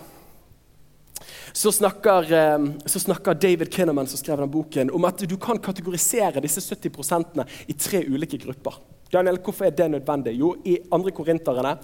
så 1.58 1.72
snakker, 1.72 2.28
eh, 2.32 2.66
så 2.86 3.00
snakker, 3.00 3.34
David 3.34 3.72
Kinnaman 3.74 4.06
som 4.06 4.20
skrev 4.20 4.38
den 4.38 4.50
boken, 4.50 4.90
om 4.94 5.04
at 5.08 5.24
du 5.26 5.36
kan 5.40 5.58
kategorisere 5.58 6.42
disse 6.44 6.62
70% 6.62 7.42
i 7.66 7.74
tre 7.74 8.04
ulike 8.06 8.38
grupper. 8.38 8.78
Daniel, 9.12 9.40
Hvorfor 9.42 9.64
er 9.64 9.70
det 9.70 9.90
nødvendig? 9.90 10.36
Jo, 10.38 10.54
I 10.64 10.78
andre 10.92 11.10
korinterne, 11.10 11.78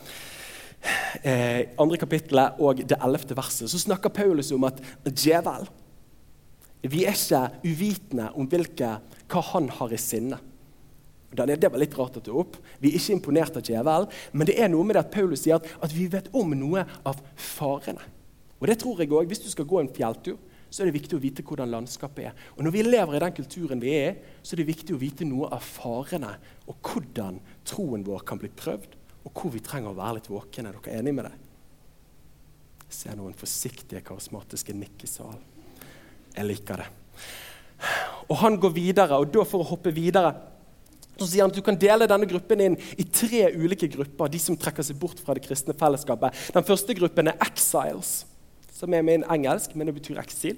eh, 1.23 1.67
andre 1.79 1.97
kapittelet 1.97 2.61
og 2.61 2.77
det 2.77 2.99
ellevte 3.03 3.37
verset, 3.37 3.71
så 3.71 3.79
snakker 3.79 4.11
Paulus 4.11 4.53
om 4.53 4.65
at 4.65 4.81
djevel 5.05 5.67
vi 6.93 7.05
er 7.09 7.17
ikke 7.17 7.47
uvitende 7.65 8.31
om 8.37 8.49
hvilke, 8.51 8.97
hva 9.33 9.43
han 9.55 9.71
har 9.73 9.95
i 9.95 10.01
sinne. 10.01 10.41
Det 11.35 11.67
var 11.67 11.81
litt 11.81 11.97
rart 11.99 12.19
å 12.21 12.23
ta 12.23 12.35
opp. 12.39 12.59
Vi 12.79 12.93
er 12.93 12.99
ikke 13.01 13.17
imponert 13.17 13.57
av 13.59 13.65
djevelen. 13.67 14.11
Men 14.33 14.47
det 14.47 14.59
er 14.61 14.69
noe 14.71 14.87
med 14.87 14.95
det 14.95 15.03
at 15.07 15.15
Paulus 15.15 15.43
sier 15.43 15.57
at, 15.59 15.67
at 15.83 15.95
vi 15.95 16.07
vet 16.13 16.29
om 16.37 16.53
noe 16.55 16.85
av 17.03 17.23
farene. 17.35 18.05
Og 18.61 18.69
det 18.71 18.79
tror 18.81 19.01
jeg 19.03 19.11
også, 19.11 19.29
Hvis 19.29 19.43
du 19.43 19.49
skal 19.51 19.67
gå 19.69 19.81
en 19.81 19.91
fjelltur, 19.91 20.37
så 20.71 20.83
er 20.83 20.91
det 20.91 20.97
viktig 20.97 21.17
å 21.17 21.23
vite 21.23 21.43
hvordan 21.47 21.71
landskapet 21.71 22.29
er. 22.31 22.37
Og 22.57 22.65
Når 22.65 22.75
vi 22.75 22.83
lever 22.83 23.17
i 23.17 23.23
den 23.23 23.35
kulturen 23.37 23.83
vi 23.83 23.95
er 23.95 24.17
så 24.43 24.55
er 24.55 24.63
det 24.63 24.71
viktig 24.73 24.95
å 24.95 25.01
vite 25.01 25.27
noe 25.27 25.51
av 25.55 25.63
farene, 25.63 26.33
og 26.67 26.77
hvordan 26.83 27.41
troen 27.67 28.05
vår 28.07 28.25
kan 28.27 28.41
bli 28.43 28.51
prøvd, 28.51 28.97
og 29.25 29.33
hvor 29.33 29.55
vi 29.55 29.63
trenger 29.65 29.93
å 29.93 29.99
være 29.99 30.19
litt 30.19 30.31
våkne. 30.31 30.69
Er 30.69 30.79
dere 30.79 30.99
enige 30.99 31.19
med 31.19 31.29
det? 31.31 31.35
Jeg 32.85 32.99
ser 33.01 33.19
noen 33.19 33.35
forsiktige, 33.39 34.03
karismatiske 34.05 34.77
nikk 34.77 35.07
i 35.07 35.11
salen. 35.11 35.54
Jeg 36.35 36.49
liker 36.49 36.83
det. 36.83 36.89
Og 38.31 38.37
han 38.41 38.57
går 38.61 38.73
videre, 38.75 39.19
og 39.21 39.31
da 39.33 39.45
for 39.47 39.63
å 39.63 39.71
hoppe 39.75 39.93
videre 39.95 40.33
så 41.15 41.29
sier 41.29 41.45
han 41.45 41.53
at 41.53 41.57
Du 41.57 41.63
kan 41.63 41.79
dele 41.79 42.09
denne 42.11 42.27
gruppen 42.27 42.63
inn 42.65 42.77
i 42.99 43.05
tre 43.07 43.47
ulike 43.55 43.89
grupper. 43.89 44.29
de 44.29 44.39
som 44.39 44.57
trekker 44.57 44.83
seg 44.83 44.99
bort 44.99 45.21
fra 45.21 45.35
det 45.35 45.45
kristne 45.47 45.75
fellesskapet. 45.75 46.35
Den 46.53 46.65
første 46.65 46.95
gruppen 46.95 47.29
er 47.29 47.39
exiles, 47.41 48.27
som 48.73 48.93
er 48.95 49.03
min 49.03 49.25
engelsk, 49.31 49.77
men 49.77 49.87
det 49.87 49.95
betyr 49.95 50.19
eksil. 50.19 50.57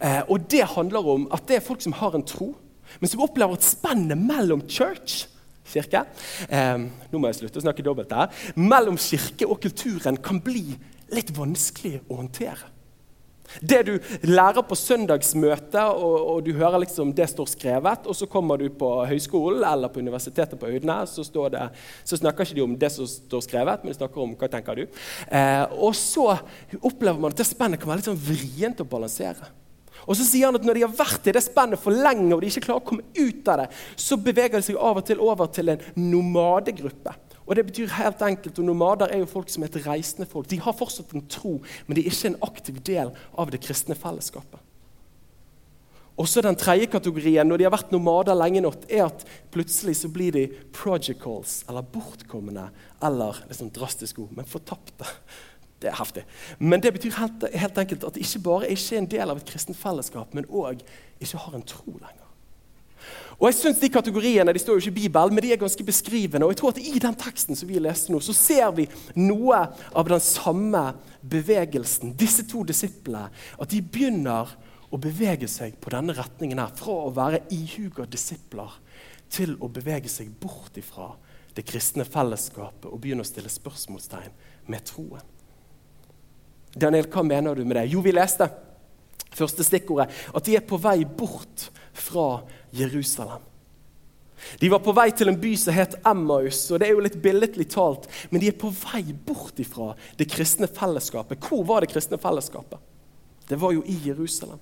Eh, 0.00 0.22
og 0.28 0.48
Det 0.48 0.64
handler 0.64 1.06
om 1.06 1.28
at 1.30 1.46
det 1.46 1.56
er 1.56 1.60
folk 1.60 1.82
som 1.82 1.92
har 1.92 2.14
en 2.14 2.22
tro, 2.22 2.54
Men 3.00 3.08
som 3.08 3.22
opplever 3.22 3.54
at 3.54 3.64
spennet 3.64 4.18
mellom 4.18 4.68
church 4.68 5.26
kirke, 5.64 6.04
eh, 6.50 6.76
nå 6.76 7.18
må 7.18 7.30
jeg 7.30 7.36
slutte 7.40 7.56
å 7.56 7.64
snakke 7.64 7.82
dobbelt 7.82 8.12
her, 8.12 8.28
mellom 8.54 8.98
kirke 8.98 9.48
og 9.48 9.62
kulturen 9.62 10.18
kan 10.20 10.40
bli 10.40 10.76
litt 11.08 11.30
vanskelig 11.32 12.02
å 12.10 12.18
håndtere. 12.20 12.71
Det 13.60 13.80
du 13.88 13.92
lærer 14.28 14.64
på 14.66 14.78
søndagsmøtet, 14.78 15.80
og, 15.82 16.16
og, 16.34 16.42
du 16.46 16.52
hører 16.56 16.82
liksom 16.84 17.12
det 17.16 17.28
står 17.30 17.50
skrevet, 17.52 18.06
og 18.06 18.16
så 18.16 18.28
kommer 18.30 18.60
du 18.60 18.68
på 18.78 18.90
høyskolen 19.08 19.64
eller 19.68 19.92
på 19.92 20.02
universitetet 20.02 20.58
på 20.60 20.70
Øydene, 20.70 21.00
så, 21.06 21.24
det, 21.52 21.68
så, 22.04 22.18
snakker 22.18 22.46
ikke 22.46 22.58
de 22.58 22.66
om 22.66 22.76
det 22.78 22.92
som 22.94 23.08
står 23.08 23.46
skrevet, 23.46 23.82
men 23.82 23.92
de 23.92 23.98
snakker 23.98 24.24
om 24.24 24.36
hva 24.38 24.50
tenker 24.52 24.82
du. 24.82 25.00
Eh, 25.28 25.64
og 25.78 25.96
så 25.98 26.30
opplever 26.80 27.18
man 27.18 27.34
at 27.34 27.42
det 27.42 27.48
spennet 27.48 27.82
kan 27.82 27.92
være 27.92 28.02
litt 28.02 28.10
sånn 28.12 28.22
vrient 28.22 28.82
å 28.84 28.88
balansere. 28.88 29.50
Og 30.02 30.16
så 30.18 30.24
sier 30.26 30.48
han 30.48 30.58
at 30.58 30.64
Når 30.66 30.78
de 30.78 30.86
har 30.86 30.94
vært 30.98 31.28
i 31.30 31.34
det 31.36 31.44
spennet 31.44 31.80
for 31.80 31.94
lenge 31.94 32.32
og 32.34 32.42
de 32.42 32.50
ikke 32.50 32.64
klarer 32.66 32.82
å 32.82 32.88
komme 32.88 33.04
ut 33.14 33.50
av 33.52 33.62
det, 33.62 33.68
så 33.94 34.18
beveger 34.18 34.58
de 34.58 34.66
seg 34.66 34.80
av 34.80 34.98
og 34.98 35.06
til 35.06 35.22
over 35.22 35.52
til 35.54 35.74
en 35.74 35.84
nomadegruppe. 35.98 37.14
Og 37.46 37.56
det 37.56 37.66
betyr 37.66 37.94
helt 37.98 38.22
enkelt, 38.22 38.58
og 38.58 38.68
Nomader 38.68 39.10
er 39.10 39.22
jo 39.22 39.30
folk 39.30 39.50
som 39.50 39.64
er 39.64 39.70
et 39.72 39.86
reisende 39.86 40.28
folk. 40.30 40.50
De 40.50 40.60
har 40.62 40.76
fortsatt 40.76 41.14
en 41.16 41.26
tro, 41.26 41.58
men 41.86 41.96
de 41.96 42.04
er 42.04 42.12
ikke 42.12 42.32
en 42.32 42.42
aktiv 42.46 42.78
del 42.86 43.10
av 43.38 43.50
det 43.50 43.62
kristne 43.64 43.98
fellesskapet. 43.98 44.60
Også 46.20 46.42
den 46.44 46.56
tredje 46.56 46.86
kategorien, 46.92 47.48
når 47.48 47.58
de 47.58 47.64
har 47.66 47.72
vært 47.72 47.92
nomader 47.94 48.36
lenge 48.36 48.60
nok, 48.60 48.84
er 48.92 49.06
at 49.06 49.24
plutselig 49.50 49.96
så 50.02 50.10
blir 50.12 50.34
de 50.34 50.44
projecals, 50.76 51.62
eller 51.68 51.86
bortkomne, 51.94 52.68
eller 53.02 53.40
liksom 53.48 53.72
drastisk 53.72 54.20
ord, 54.22 54.34
men 54.36 54.48
fortapte. 54.48 55.08
Det 55.82 55.90
er 55.90 55.98
heftig. 55.98 56.22
Men 56.60 56.82
det 56.82 56.92
betyr 56.94 57.16
helt, 57.16 57.46
helt 57.58 57.78
enkelt 57.78 58.04
at 58.06 58.14
de 58.14 58.22
ikke 58.22 58.44
bare 58.44 58.68
er 58.68 58.76
ikke 58.76 59.00
en 59.00 59.08
del 59.10 59.32
av 59.32 59.40
et 59.40 59.48
kristent 59.48 59.78
fellesskap, 59.80 60.36
men 60.36 60.46
òg 60.46 60.84
ikke 61.18 61.40
har 61.42 61.56
en 61.58 61.64
tro 61.66 61.96
lenger. 61.96 62.21
Og 63.42 63.48
jeg 63.50 63.58
synes 63.58 63.80
De 63.82 63.90
kategoriene 63.90 64.52
de 64.54 64.60
står 64.62 64.78
jo 64.78 64.84
ikke 64.84 64.92
i 64.92 65.00
Bibelen, 65.08 65.34
men 65.34 65.42
de 65.42 65.52
er 65.52 65.58
ganske 65.58 65.84
beskrivende. 65.84 66.46
og 66.46 66.52
jeg 66.52 66.60
tror 66.60 66.70
at 66.70 66.78
I 66.78 66.98
den 67.02 67.16
teksten 67.18 67.58
som 67.58 67.68
vi 67.68 67.80
leste 67.82 68.12
nå, 68.12 68.20
så 68.22 68.32
ser 68.32 68.70
vi 68.70 68.86
noe 69.18 69.64
av 69.92 70.08
den 70.08 70.22
samme 70.22 70.92
bevegelsen. 71.20 72.14
Disse 72.14 72.46
to 72.46 72.62
disiplene 72.62 73.30
at 73.58 73.68
de 73.68 73.82
begynner 73.82 74.54
å 74.92 75.00
bevege 75.00 75.48
seg 75.48 75.74
på 75.80 75.90
denne 75.90 76.14
retningen 76.14 76.60
her, 76.60 76.70
fra 76.76 76.94
å 77.08 77.10
være 77.10 77.42
ihuga 77.50 78.06
disipler 78.06 78.78
til 79.32 79.56
å 79.58 79.68
bevege 79.72 80.08
seg 80.12 80.30
bort 80.38 80.76
ifra 80.78 81.10
det 81.56 81.64
kristne 81.66 82.04
fellesskapet 82.04 82.88
og 82.88 83.00
begynne 83.00 83.24
å 83.24 83.28
stille 83.28 83.50
spørsmålstegn 83.50 84.34
med 84.70 84.84
troen. 84.86 85.24
Daniel, 86.72 87.08
hva 87.10 87.24
mener 87.26 87.56
du 87.56 87.64
med 87.64 87.76
det? 87.76 87.90
Jo, 87.92 88.00
vi 88.04 88.14
leste 88.14 88.46
første 89.32 89.64
stikkordet 89.64 90.12
at 90.32 90.44
de 90.46 90.56
er 90.56 90.64
på 90.64 90.78
vei 90.80 91.02
bort 91.08 91.68
fra 91.96 92.42
Jerusalem. 92.72 93.42
De 94.58 94.68
var 94.72 94.82
på 94.82 94.94
vei 94.96 95.08
til 95.14 95.30
en 95.30 95.38
by 95.38 95.52
som 95.60 95.76
het 95.76 95.94
Emmaus, 96.08 96.64
og 96.72 96.80
det 96.80 96.88
er 96.88 96.96
jo 96.96 97.04
litt 97.04 97.20
billedlig 97.22 97.68
talt, 97.70 98.08
men 98.32 98.42
de 98.42 98.50
er 98.50 98.58
på 98.58 98.72
vei 98.74 99.04
bort 99.14 99.60
ifra 99.62 99.92
det 100.18 100.26
kristne 100.32 100.66
fellesskapet. 100.66 101.38
Hvor 101.46 101.62
var 101.68 101.84
det 101.84 101.92
kristne 101.92 102.18
fellesskapet? 102.20 102.80
Det 103.48 103.58
var 103.60 103.74
jo 103.76 103.84
i 103.86 103.98
Jerusalem. 104.08 104.60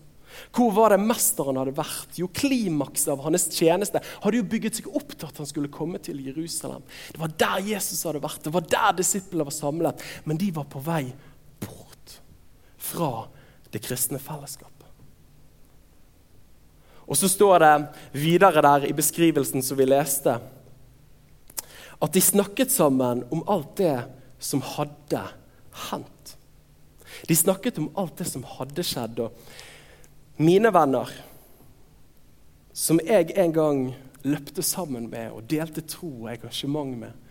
Hvor 0.55 0.71
var 0.75 0.93
det 0.93 1.01
mesteren 1.03 1.59
hadde 1.59 1.75
vært? 1.75 2.15
Jo, 2.19 2.29
Klimakset 2.33 3.11
av 3.15 3.25
hans 3.25 3.49
tjeneste 3.51 4.03
hadde 4.23 4.39
jo 4.39 4.47
bygget 4.51 4.79
seg 4.79 4.91
opp 4.95 5.15
til 5.17 5.29
at 5.29 5.41
han 5.43 5.49
skulle 5.49 5.73
komme 5.73 5.99
til 6.03 6.21
Jerusalem. 6.23 6.85
Det 7.11 7.21
var 7.23 7.35
der 7.43 7.71
Jesus 7.73 8.05
hadde 8.07 8.23
vært, 8.23 8.43
det 8.45 8.55
var 8.55 8.67
der 8.77 8.99
disiplene 9.01 9.49
var 9.49 9.57
samlet. 9.57 10.05
Men 10.25 10.41
de 10.41 10.53
var 10.55 10.69
på 10.71 10.83
vei 10.87 11.05
bort 11.65 12.19
fra 12.81 13.27
det 13.75 13.83
kristne 13.85 14.23
fellesskapet. 14.23 14.80
Og 17.11 17.19
så 17.19 17.29
står 17.29 17.59
det 17.59 17.75
videre 18.15 18.63
der 18.63 18.87
i 18.87 18.95
beskrivelsen 18.95 19.65
som 19.67 19.79
vi 19.81 19.89
leste, 19.89 20.37
at 22.01 22.13
de 22.15 22.23
snakket 22.23 22.73
sammen 22.73 23.25
om 23.35 23.43
alt 23.51 23.75
det 23.83 23.97
som 24.41 24.63
hadde 24.65 25.25
hendt. 25.91 26.37
De 27.29 27.37
snakket 27.37 27.81
om 27.83 27.91
alt 27.99 28.23
det 28.23 28.29
som 28.31 28.47
hadde 28.47 28.85
skjedd. 28.87 29.19
Og 29.27 30.41
mine 30.41 30.71
venner, 30.73 31.11
som 32.73 33.03
jeg 33.05 33.35
en 33.37 33.53
gang 33.53 33.83
løpte 34.23 34.63
sammen 34.65 35.11
med 35.11 35.35
og 35.35 35.51
delte 35.51 35.85
tro 35.85 36.09
og 36.23 36.31
engasjement 36.33 36.97
med 37.03 37.27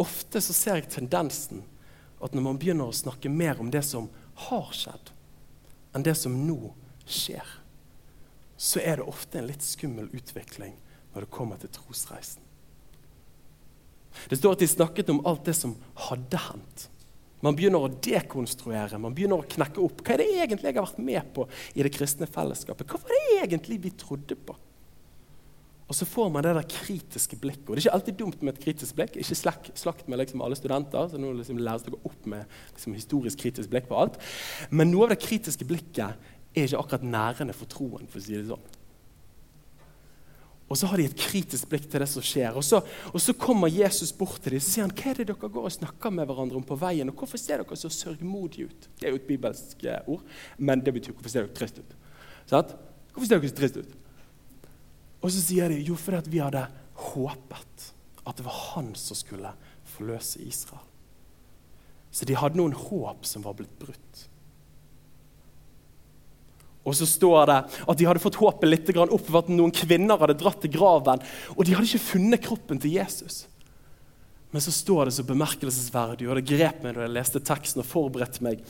Ofte 0.00 0.40
så 0.40 0.54
ser 0.56 0.78
jeg 0.78 0.88
tendensen 0.94 1.60
at 2.24 2.32
når 2.32 2.44
man 2.44 2.58
begynner 2.60 2.88
å 2.88 2.96
snakke 2.96 3.28
mer 3.28 3.58
om 3.60 3.68
det 3.72 3.82
som 3.84 4.06
har 4.46 4.70
skjedd, 4.72 5.10
enn 5.92 6.04
det 6.06 6.14
som 6.16 6.38
nå 6.46 6.72
skjer, 7.04 7.44
så 8.60 8.82
er 8.84 9.00
det 9.00 9.08
ofte 9.08 9.40
en 9.40 9.48
litt 9.48 9.64
skummel 9.64 10.10
utvikling 10.12 10.74
når 11.14 11.24
det 11.24 11.32
kommer 11.32 11.60
til 11.60 11.72
trosreisen. 11.72 12.44
Det 14.28 14.36
står 14.36 14.56
at 14.56 14.62
de 14.62 14.68
snakket 14.68 15.12
om 15.12 15.22
alt 15.26 15.46
det 15.48 15.54
som 15.56 15.76
hadde 16.08 16.40
hendt. 16.50 16.88
Man 17.40 17.56
begynner 17.56 17.86
å 17.86 17.92
dekonstruere, 18.04 18.98
man 19.00 19.14
begynner 19.16 19.40
å 19.40 19.48
knekke 19.48 19.80
opp. 19.80 20.02
Hva 20.04 20.12
er 20.12 20.20
det 20.20 20.32
egentlig 20.34 20.68
jeg 20.68 20.76
har 20.76 20.88
vært 20.90 21.04
med 21.06 21.30
på 21.36 21.46
i 21.72 21.86
det 21.86 21.92
kristne 21.94 22.28
fellesskapet? 22.28 22.90
Hva 22.90 23.00
var 23.00 23.14
det 23.14 23.38
egentlig 23.46 23.78
vi 23.86 23.94
trodde 23.96 24.36
på? 24.36 24.56
Og 25.90 25.96
så 25.96 26.06
får 26.06 26.28
man 26.30 26.44
det 26.44 26.52
der 26.54 26.68
kritiske 26.70 27.38
blikket. 27.40 27.64
Og 27.66 27.74
Det 27.74 27.80
er 27.80 27.86
ikke 27.88 27.94
alltid 27.96 28.18
dumt 28.18 28.42
med 28.44 28.52
et 28.54 28.62
kritisk 28.62 28.94
blikk. 28.98 29.16
Ikke 29.18 29.34
slakt, 29.34 29.72
slakt 29.74 30.06
med 30.06 30.20
liksom 30.20 30.42
alle 30.44 30.58
studenter. 30.58 31.08
så 31.08 31.18
nå 31.18 31.32
liksom 31.34 31.58
læres 31.58 31.82
dere 31.82 31.98
opp 32.04 32.26
med 32.26 32.44
liksom 32.76 32.94
historisk 32.94 33.38
kritisk 33.40 33.72
blikk 33.72 33.88
på 33.88 33.98
alt. 33.98 34.20
Men 34.70 34.92
noe 34.92 35.08
av 35.08 35.16
det 35.16 35.24
kritiske 35.24 35.66
blikket 35.66 36.14
er 36.54 36.66
ikke 36.66 36.82
akkurat 36.82 37.06
nærende 37.06 37.54
for 37.56 37.70
troen, 37.70 38.08
for 38.10 38.20
å 38.20 38.24
si 38.24 38.36
det 38.36 38.48
sånn. 38.48 38.68
Og 40.70 40.78
så 40.78 40.86
har 40.86 41.00
de 41.00 41.08
et 41.08 41.18
kritisk 41.18 41.66
blikk 41.70 41.88
til 41.90 42.02
det 42.02 42.06
som 42.06 42.22
skjer. 42.22 42.54
Og 42.54 42.62
så, 42.62 42.78
og 43.10 43.18
så 43.18 43.34
kommer 43.34 43.72
Jesus 43.72 44.12
bort 44.14 44.38
til 44.38 44.54
dem 44.54 44.62
og 44.62 44.66
sier 44.68 44.84
han, 44.86 44.92
hva 44.94 45.08
er 45.10 45.18
det 45.18 45.26
dere 45.32 45.50
går 45.50 45.66
og 45.66 45.74
snakker 45.74 46.12
med 46.14 46.28
hverandre 46.30 46.60
om 46.60 46.66
på 46.66 46.78
veien. 46.78 47.10
Og 47.10 47.18
hvorfor 47.18 47.42
ser 47.42 47.58
dere 47.58 47.78
så 47.78 47.90
sørgmodige 47.90 48.70
ut? 48.70 48.86
Det 49.00 49.08
er 49.08 49.16
jo 49.16 49.18
et 49.18 49.26
bibelsk 49.26 49.82
eh, 49.82 50.12
ord, 50.14 50.22
men 50.62 50.84
det 50.86 50.94
betyr 50.94 51.16
hvorfor 51.16 51.32
ser 51.32 51.48
dere 51.48 51.58
trist 51.58 51.82
ut. 51.82 51.96
Sånn? 52.52 52.76
Hvorfor 53.10 53.26
ser 53.26 53.42
dere 53.42 53.50
så 53.50 53.58
trist 53.58 53.80
ut? 53.82 53.98
Og 55.20 55.34
så 55.34 55.42
sier 55.42 55.74
de 55.74 55.80
jo 55.82 55.98
fordi 55.98 56.36
vi 56.36 56.44
hadde 56.44 56.62
håpet 57.10 57.90
at 58.22 58.38
det 58.38 58.46
var 58.46 58.62
han 58.70 58.94
som 58.94 59.18
skulle 59.18 59.50
forløse 59.96 60.38
Israel. 60.46 60.86
Så 62.14 62.26
de 62.26 62.38
hadde 62.38 62.58
noen 62.58 62.78
håp 62.78 63.26
som 63.26 63.42
var 63.42 63.58
blitt 63.58 63.74
brutt. 63.82 64.26
Og 66.88 66.96
så 66.96 67.06
står 67.06 67.46
det 67.50 67.58
at 67.92 67.98
de 67.98 68.06
hadde 68.08 68.22
fått 68.22 68.38
håpet 68.40 68.68
litt 68.68 68.90
opp 68.96 69.26
for 69.26 69.42
at 69.42 69.50
noen 69.52 69.72
kvinner 69.74 70.20
hadde 70.20 70.38
dratt 70.40 70.62
til 70.64 70.72
graven. 70.72 71.20
Og 71.56 71.64
de 71.64 71.74
hadde 71.76 71.88
ikke 71.90 72.08
funnet 72.14 72.44
kroppen 72.44 72.80
til 72.80 72.96
Jesus. 72.96 73.44
Men 74.50 74.64
så 74.64 74.72
står 74.74 75.06
det 75.06 75.14
så 75.14 75.24
bemerkelsesverdig, 75.28 76.26
og 76.26 76.40
det 76.40 76.48
grep 76.48 76.80
meg 76.82 76.96
da 76.96 77.04
jeg 77.04 77.14
leste 77.14 77.42
teksten 77.46 77.84
og 77.84 77.86
forberedte 77.86 78.42
meg 78.42 78.64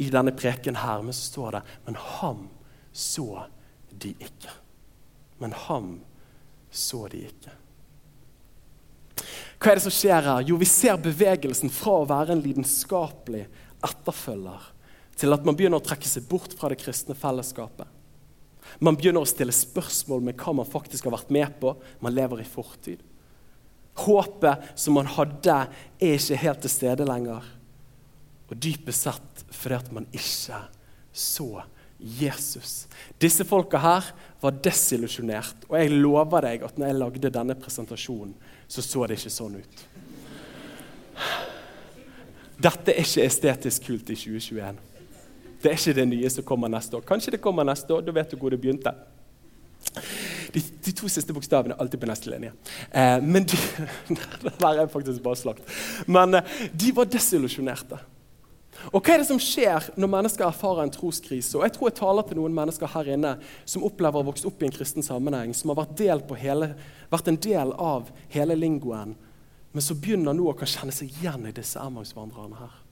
i 0.00 0.08
denne 0.12 0.32
preken 0.32 0.78
her, 0.80 1.02
men 1.04 1.12
så 1.12 1.26
står 1.32 1.58
det 1.58 1.62
Men 1.84 1.98
ham 2.16 2.46
så 2.96 3.44
de 3.92 4.14
ikke. 4.16 4.54
Men 5.42 5.52
ham 5.66 5.90
så 6.72 7.04
de 7.12 7.26
ikke. 7.26 7.52
Hva 9.60 9.72
er 9.72 9.78
det 9.78 9.84
som 9.84 9.92
skjer 9.92 10.24
her? 10.24 10.46
Jo, 10.48 10.56
vi 10.60 10.68
ser 10.68 10.96
bevegelsen 11.00 11.72
fra 11.72 11.98
å 12.00 12.08
være 12.08 12.36
en 12.36 12.44
lidenskapelig 12.44 13.44
etterfølger 13.84 14.72
til 15.16 15.32
at 15.32 15.44
man 15.46 15.56
begynner 15.56 15.80
å 15.80 15.84
trekke 15.84 16.08
seg 16.08 16.26
bort 16.28 16.54
fra 16.56 16.70
det 16.72 16.78
kristne 16.80 17.16
fellesskapet. 17.16 17.88
Man 18.82 18.96
begynner 18.98 19.24
å 19.24 19.28
stille 19.28 19.54
spørsmål 19.54 20.24
med 20.26 20.40
hva 20.40 20.56
man 20.58 20.68
faktisk 20.68 21.06
har 21.06 21.14
vært 21.16 21.30
med 21.32 21.54
på. 21.60 21.72
Man 22.04 22.14
lever 22.14 22.42
i 22.42 22.48
fortid. 22.48 23.04
Håpet 23.96 24.72
som 24.76 24.98
man 24.98 25.08
hadde, 25.08 25.60
er 26.02 26.18
ikke 26.18 26.40
helt 26.42 26.64
til 26.64 26.72
stede 26.72 27.06
lenger. 27.08 27.46
Og 28.50 28.58
dypest 28.60 29.06
sett 29.06 29.46
fordi 29.56 29.78
at 29.78 29.88
man 29.94 30.08
ikke 30.14 30.60
så 31.16 31.48
Jesus. 31.96 32.84
Disse 33.18 33.46
folka 33.48 33.80
her 33.80 34.10
var 34.42 34.58
desillusjonert, 34.62 35.64
og 35.70 35.78
jeg 35.80 35.94
lover 35.96 36.44
deg 36.44 36.66
at 36.66 36.76
når 36.76 36.90
jeg 36.90 36.98
lagde 37.00 37.32
denne 37.32 37.56
presentasjonen, 37.56 38.34
så 38.68 38.84
så 38.84 39.06
det 39.06 39.16
ikke 39.16 39.32
sånn 39.32 39.56
ut. 39.62 39.86
Dette 42.60 42.92
er 42.92 43.00
ikke 43.00 43.24
estetisk 43.24 43.88
kult 43.88 44.12
i 44.12 44.18
2021. 44.18 44.85
Det 45.66 45.72
er 45.72 45.80
ikke 45.80 45.98
det 45.98 46.06
nye 46.06 46.28
som 46.30 46.44
kommer 46.46 46.70
neste 46.70 46.94
år. 46.94 47.02
Kanskje 47.02 47.32
det 47.34 47.42
kommer 47.42 47.66
neste 47.66 47.90
år. 47.90 48.04
Da 48.06 48.12
vet 48.14 48.30
du 48.30 48.38
hvor 48.38 48.54
det 48.54 48.60
begynte. 48.62 48.92
De, 50.54 50.62
de 50.62 50.92
to 50.94 51.10
siste 51.10 51.34
bokstavene 51.34 51.74
er 51.74 51.82
alltid 51.82 51.98
på 52.04 52.06
neste 52.06 52.30
linje. 52.30 52.52
Eh, 52.94 53.16
men 53.22 53.48
de, 53.50 53.58
Der 54.62 54.84
er 54.84 54.86
faktisk 54.92 55.24
bare 55.24 55.40
slakt. 55.40 55.66
Men 56.06 56.38
eh, 56.38 56.54
de 56.70 56.92
var 56.94 57.10
desillusjonerte. 57.10 57.98
Og 58.92 59.00
Hva 59.00 59.16
er 59.16 59.24
det 59.24 59.28
som 59.32 59.42
skjer 59.42 59.90
når 59.98 60.12
mennesker 60.14 60.46
erfarer 60.46 60.84
en 60.84 60.94
troskrise? 60.94 61.56
Og 61.58 61.66
jeg 61.66 61.74
tror 61.74 61.90
jeg 61.90 61.98
taler 61.98 62.30
til 62.30 62.38
noen 62.38 62.54
mennesker 62.54 62.94
her 62.94 63.12
inne 63.16 63.34
som 63.66 63.90
opplever 63.90 64.22
å 64.22 64.30
vokse 64.30 64.46
opp 64.46 64.62
i 64.62 64.70
en 64.70 64.78
kristen 64.78 65.02
sammenheng, 65.02 65.50
som 65.56 65.74
har 65.74 65.82
vært, 65.82 65.98
del 65.98 66.22
hele, 66.38 66.74
vært 67.10 67.32
en 67.32 67.42
del 67.42 67.74
av 67.74 68.14
hele 68.30 68.54
lingoen, 68.54 69.16
men 69.74 69.84
som 69.84 69.98
begynner 69.98 70.36
nå 70.36 70.46
å 70.52 70.54
kan 70.60 70.70
kjenne 70.70 70.94
seg 70.94 71.10
igjen 71.10 71.50
i 71.50 71.56
disse 71.56 71.82
Emmaus-vandrerne 71.82 72.62
her. 72.62 72.82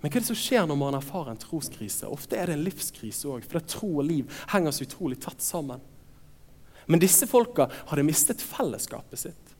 Men 0.00 0.08
hva 0.08 0.16
er 0.16 0.24
det 0.24 0.30
som 0.30 0.38
skjer 0.38 0.66
når 0.68 0.78
man 0.80 0.96
erfarer 0.96 1.34
en 1.34 1.40
troskrise? 1.40 2.08
Ofte 2.08 2.38
er 2.40 2.48
det 2.48 2.56
en 2.56 2.64
livskrise 2.64 3.28
òg, 3.28 3.44
for 3.44 3.64
tro 3.68 3.90
og 4.00 4.06
liv 4.08 4.42
henger 4.52 4.72
så 4.72 4.86
utrolig 4.86 5.20
tett 5.20 5.44
sammen. 5.44 5.82
Men 6.90 7.02
disse 7.02 7.28
folka 7.28 7.68
hadde 7.90 8.06
mistet 8.06 8.42
fellesskapet 8.42 9.26
sitt. 9.26 9.56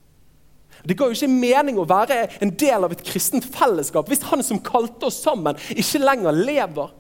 Det 0.81 0.97
ga 0.97 1.11
jo 1.11 1.17
ikke 1.17 1.29
mening 1.29 1.77
å 1.79 1.89
være 1.89 2.23
en 2.41 2.55
del 2.57 2.87
av 2.87 2.95
et 2.95 3.03
kristent 3.05 3.45
fellesskap 3.53 4.09
hvis 4.09 4.25
han 4.31 4.41
som 4.47 4.63
kalte 4.65 5.11
oss 5.11 5.21
sammen, 5.21 5.59
ikke 5.77 6.01
lenger 6.01 6.41
lever. 6.41 6.95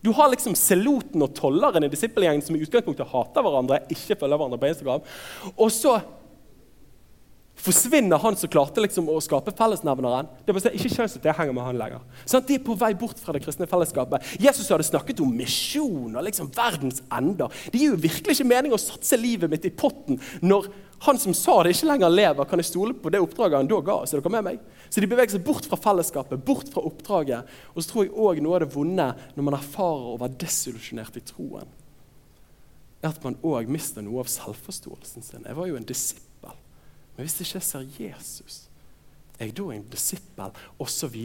Du 0.00 0.12
har 0.16 0.30
liksom 0.32 0.54
seloten 0.56 1.24
og 1.24 1.34
tolleren 1.36 1.84
i 1.84 1.90
disippelgjengen 1.92 2.44
som 2.44 2.56
i 2.56 2.62
utgangspunktet 2.64 3.10
hater 3.10 3.44
hverandre, 3.44 3.82
ikke 3.92 4.16
følger 4.20 4.38
hverandre 4.38 4.60
på 4.62 4.70
Instagram. 4.70 5.06
Og 5.56 5.72
så 5.74 5.98
forsvinner 7.66 8.20
han 8.22 8.38
som 8.38 8.50
klarte 8.52 8.82
liksom 8.84 9.10
å 9.10 9.18
skape 9.24 9.54
fellesnevneren. 9.58 10.30
Det 10.46 10.54
vil 10.54 10.64
si, 10.64 10.72
ikke 10.78 10.94
kjønnslitt, 10.94 11.26
jeg 11.26 11.38
henger 11.38 11.56
med 11.56 11.66
han 11.66 11.80
lenger. 11.80 12.06
Sånn, 12.24 12.44
de 12.46 12.56
er 12.58 12.64
på 12.64 12.78
vei 12.78 12.92
bort 12.98 13.20
fra 13.22 13.34
det 13.34 13.42
kristne 13.44 13.68
fellesskapet. 13.70 14.34
Jesus 14.42 14.70
hadde 14.72 14.86
snakket 14.86 15.22
om 15.24 15.34
misjon 15.34 16.14
og 16.14 16.26
liksom 16.26 16.50
verdens 16.54 17.02
ender. 17.10 17.52
Det 17.72 17.82
gir 17.82 17.94
jo 17.94 18.02
virkelig 18.06 18.38
ikke 18.38 18.50
mening 18.54 18.76
å 18.76 18.80
satse 18.80 19.18
livet 19.20 19.52
mitt 19.52 19.66
i 19.68 19.74
potten 19.74 20.20
når 20.46 20.70
han 21.04 21.18
som 21.20 21.34
sa 21.36 21.58
det, 21.62 21.74
ikke 21.76 21.90
lenger 21.90 22.12
lever. 22.12 22.48
Kan 22.48 22.62
jeg 22.62 22.70
stole 22.70 22.96
på 22.96 23.12
det 23.12 23.20
oppdraget 23.20 23.60
han 23.60 23.70
da 23.70 23.80
ga? 23.84 23.98
Så, 24.06 24.16
dere 24.16 24.32
med 24.38 24.46
meg? 24.46 24.60
så 24.90 25.02
de 25.02 25.08
beveger 25.10 25.36
seg 25.36 25.44
bort 25.46 25.66
fra 25.68 25.78
fellesskapet, 25.80 26.44
bort 26.46 26.70
fra 26.72 26.84
oppdraget. 26.86 27.56
Og 27.74 27.82
så 27.82 27.90
tror 27.90 28.06
jeg 28.06 28.14
òg 28.14 28.40
noe 28.44 28.58
av 28.58 28.64
det 28.64 28.70
vonde 28.74 29.08
når 29.34 29.48
man 29.48 29.58
erfarer 29.58 30.12
å 30.14 30.20
være 30.22 30.38
desillusjonert 30.40 31.18
i 31.18 31.24
troen, 31.26 31.74
er 33.02 33.10
at 33.10 33.26
man 33.26 33.36
òg 33.44 33.68
mister 33.70 34.04
noe 34.04 34.22
av 34.24 34.30
selvforståelsen 34.32 35.26
sin. 35.26 35.44
Jeg 35.44 35.58
var 35.58 35.68
jo 35.68 35.76
en 35.78 35.88
disippel. 35.88 36.25
Men 37.16 37.26
hvis 37.26 37.40
ikke 37.40 37.58
jeg 37.58 37.66
ser 37.66 37.86
Jesus, 37.98 38.58
er 39.38 39.48
jeg 39.48 39.56
da 39.56 39.70
en 39.72 39.86
disippel? 39.92 40.58
Osv. 40.82 41.16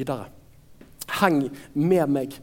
Heng 1.21 1.43
med 1.75 2.11
meg. 2.11 2.37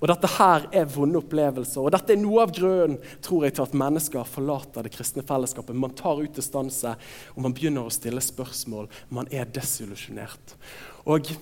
Og 0.00 0.08
Dette 0.10 0.28
her 0.34 0.66
er 0.74 0.88
vonde 0.90 1.20
opplevelser, 1.22 1.80
og 1.80 1.94
dette 1.94 2.12
er 2.14 2.20
noe 2.20 2.42
av 2.44 2.52
grunnen 2.54 2.98
tror 3.24 3.46
jeg, 3.46 3.56
til 3.56 3.64
at 3.64 3.76
mennesker 3.78 4.28
forlater 4.28 4.84
det 4.84 4.92
kristne 4.94 5.24
fellesskapet. 5.26 5.78
Man 5.78 5.94
tar 5.96 6.20
ut 6.20 6.36
distanse, 6.36 6.92
og 7.32 7.46
man 7.46 7.54
begynner 7.56 7.86
å 7.86 7.94
stille 7.94 8.22
spørsmål. 8.24 8.90
Man 9.14 9.30
er 9.32 9.48
desillusjonert. 9.48 10.58
Og 11.06 11.32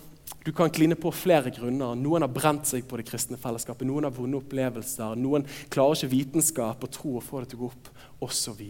Du 0.40 0.52
kan 0.56 0.70
kline 0.72 0.96
på 0.96 1.10
flere 1.12 1.50
grunner. 1.52 1.98
Noen 1.98 2.24
har 2.24 2.30
brent 2.32 2.64
seg 2.64 2.86
på 2.88 2.96
det 2.96 3.04
kristne 3.10 3.36
fellesskapet. 3.36 3.84
Noen 3.84 4.06
har 4.06 4.14
vonde 4.14 4.38
opplevelser. 4.38 5.18
Noen 5.20 5.44
klarer 5.68 5.98
ikke 5.98 6.14
vitenskap 6.14 6.86
og 6.86 6.92
tro 6.94 7.18
å 7.18 7.20
få 7.24 7.42
det 7.42 7.50
til 7.50 7.58
å 7.58 7.66
gå 7.66 7.68
opp, 7.68 7.90
osv. 8.24 8.62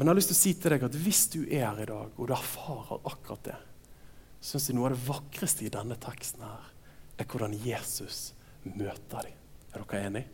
Men 0.00 0.08
jeg 0.08 0.14
har 0.14 0.16
lyst 0.16 0.30
til 0.30 0.38
å 0.38 0.40
si 0.40 0.50
til 0.56 0.72
deg 0.72 0.84
at 0.86 0.94
hvis 0.96 1.18
du 1.28 1.40
er 1.44 1.66
her 1.66 1.80
i 1.82 1.86
dag, 1.90 2.12
og 2.16 2.28
du 2.30 2.30
erfarer 2.32 3.02
akkurat 3.10 3.42
det, 3.50 3.56
syns 4.40 4.70
jeg 4.70 4.78
noe 4.78 4.86
av 4.88 4.94
det 4.94 5.04
vakreste 5.04 5.66
i 5.66 5.72
denne 5.74 5.98
teksten 6.00 6.40
her, 6.40 6.70
er 7.20 7.28
hvordan 7.28 7.52
Jesus 7.60 8.30
møter 8.64 9.28
dem. 9.28 9.34
Er 9.74 9.84
dere 9.84 10.00
enige? 10.08 10.30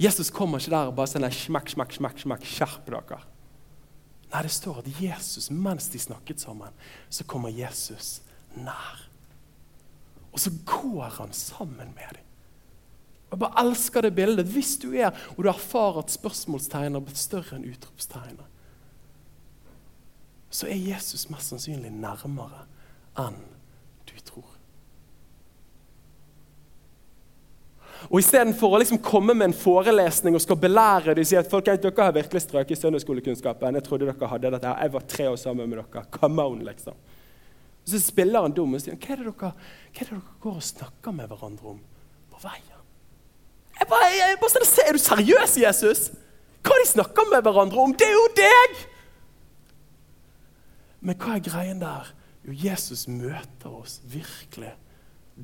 Jesus 0.00 0.32
kommer 0.32 0.56
ikke 0.56 0.72
der 0.72 0.88
og 0.88 0.96
bare 0.96 1.12
sier 1.12 1.36
smakk, 1.36 1.68
smakk, 1.68 1.92
smakk, 1.98 2.24
smakk, 2.24 2.48
skjerp 2.48 2.88
dere. 2.88 3.20
Nei, 4.32 4.40
det 4.48 4.56
står 4.56 4.80
at 4.80 4.88
Jesus, 4.96 5.52
mens 5.52 5.92
de 5.92 6.00
snakket 6.00 6.40
sammen, 6.40 6.72
så 7.12 7.28
kommer 7.28 7.52
Jesus 7.52 8.22
nær. 8.56 9.04
Og 10.32 10.40
så 10.40 10.56
går 10.64 11.18
han 11.20 11.36
sammen 11.36 11.92
med 11.92 12.16
dem. 12.16 12.31
Jeg 13.32 13.40
bare 13.40 13.62
elsker 13.64 14.04
det 14.04 14.14
bildet. 14.14 14.48
Hvis 14.52 14.74
du 14.76 14.90
er 14.92 15.08
og 15.36 15.44
du 15.44 15.48
erfarer 15.48 16.02
at 16.02 16.12
spørsmålstegn 16.12 16.98
har 16.98 17.04
blitt 17.04 17.20
større 17.20 17.56
enn 17.56 17.68
utropstegnet, 17.70 18.48
så 20.52 20.68
er 20.68 20.76
Jesus 20.76 21.30
mest 21.32 21.48
sannsynlig 21.48 21.88
nærmere 21.96 22.66
enn 23.22 23.38
du 24.04 24.12
tror. 24.20 24.50
Og 28.10 28.18
Istedenfor 28.20 28.74
å 28.74 28.80
liksom 28.82 29.00
komme 29.00 29.32
med 29.32 29.48
en 29.48 29.56
forelesning 29.56 30.36
og 30.36 30.42
skal 30.44 30.58
belære 30.60 31.14
de, 31.16 31.24
si 31.24 31.38
at 31.38 31.48
folk, 31.48 31.70
dere 31.70 32.04
har 32.04 32.12
virkelig 32.18 32.44
strøket 32.44 32.74
i 32.76 32.80
søndagsskolekunnskapen. 32.82 33.78
Jeg 33.78 33.86
trodde 33.86 34.10
dere 34.10 34.28
hadde 34.28 34.52
dette. 34.52 34.74
Jeg 34.82 34.94
var 34.98 35.08
tre 35.14 35.30
år 35.30 35.40
sammen 35.40 35.70
med 35.70 35.80
dere. 35.80 36.04
Come 36.18 36.44
on, 36.52 36.60
liksom. 36.68 37.00
Så 37.88 38.02
spiller 38.02 38.44
han 38.44 38.52
dum 38.54 38.76
og 38.76 38.82
sier 38.82 38.98
hva 38.98 39.16
er, 39.16 39.24
dere, 39.24 39.32
hva 39.40 39.54
er 39.54 40.04
det 40.04 40.10
dere 40.10 40.38
går 40.44 40.60
og 40.60 40.68
snakker 40.68 41.16
med 41.16 41.32
hverandre 41.32 41.74
om 41.74 41.80
på 42.34 42.44
veien? 42.44 42.71
Jeg 43.78 43.88
bare, 43.90 44.10
jeg 44.14 44.38
bare 44.40 44.52
sånn, 44.52 44.66
Er 44.86 44.96
du 44.96 45.02
seriøs, 45.02 45.56
Jesus? 45.62 46.10
Hva 46.62 46.78
de 46.78 46.88
snakker 46.88 47.30
med 47.30 47.44
hverandre 47.46 47.80
om? 47.82 47.94
Det 47.96 48.06
er 48.06 48.14
jo 48.14 48.26
deg! 48.38 48.82
Men 51.02 51.18
hva 51.18 51.36
er 51.36 51.46
greien 51.46 51.80
der? 51.82 52.12
Jo, 52.46 52.54
Jesus 52.54 53.08
møter 53.10 53.70
oss 53.70 53.98
virkelig 54.06 54.74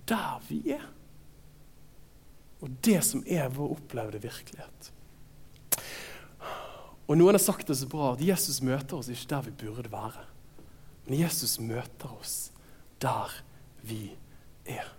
der 0.08 0.38
vi 0.48 0.60
er. 0.76 0.84
Og 2.62 2.70
det 2.84 3.00
som 3.06 3.22
er 3.26 3.50
vår 3.54 3.74
opplevde 3.76 4.20
virkelighet. 4.22 4.92
Og 7.08 7.16
Noen 7.16 7.38
har 7.38 7.42
sagt 7.42 7.70
det 7.70 7.78
så 7.78 7.88
bra 7.88 8.12
at 8.12 8.22
Jesus 8.22 8.60
møter 8.62 8.98
oss 8.98 9.08
ikke 9.10 9.30
der 9.30 9.46
vi 9.46 9.54
burde 9.64 9.90
være. 9.92 10.26
Men 11.06 11.20
Jesus 11.22 11.56
møter 11.62 12.10
oss 12.18 12.50
der 13.00 13.32
vi 13.86 14.10
er. 14.68 14.90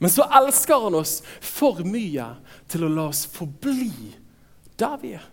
Men 0.00 0.12
så 0.12 0.24
elsker 0.40 0.86
han 0.86 0.96
oss 0.96 1.18
for 1.44 1.82
mye 1.84 2.30
til 2.72 2.86
å 2.86 2.92
la 2.92 3.10
oss 3.10 3.26
forbli 3.28 3.92
der 4.80 4.96
vi 5.02 5.12
er. 5.18 5.26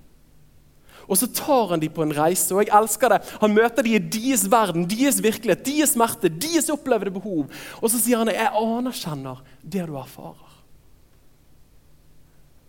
Og 1.08 1.16
så 1.16 1.30
tar 1.32 1.72
han 1.72 1.80
dem 1.80 1.94
på 1.96 2.04
en 2.04 2.12
reise, 2.12 2.52
og 2.52 2.66
jeg 2.66 2.74
elsker 2.76 3.14
det. 3.14 3.22
Han 3.40 3.56
møter 3.56 3.86
dem 3.86 3.96
i 3.96 4.02
deres 4.12 4.44
verden, 4.52 4.84
deres 4.92 5.22
virkelighet, 5.24 5.64
deres 5.64 5.94
smerte, 5.96 6.28
deres 6.28 6.68
opplevde 6.74 7.14
behov. 7.16 7.48
Og 7.80 7.94
så 7.94 8.02
sier 8.02 8.20
han 8.20 8.32
jeg 8.34 8.52
anerkjenner 8.60 9.40
det 9.64 9.86
du 9.88 9.96
erfarer. 9.96 10.44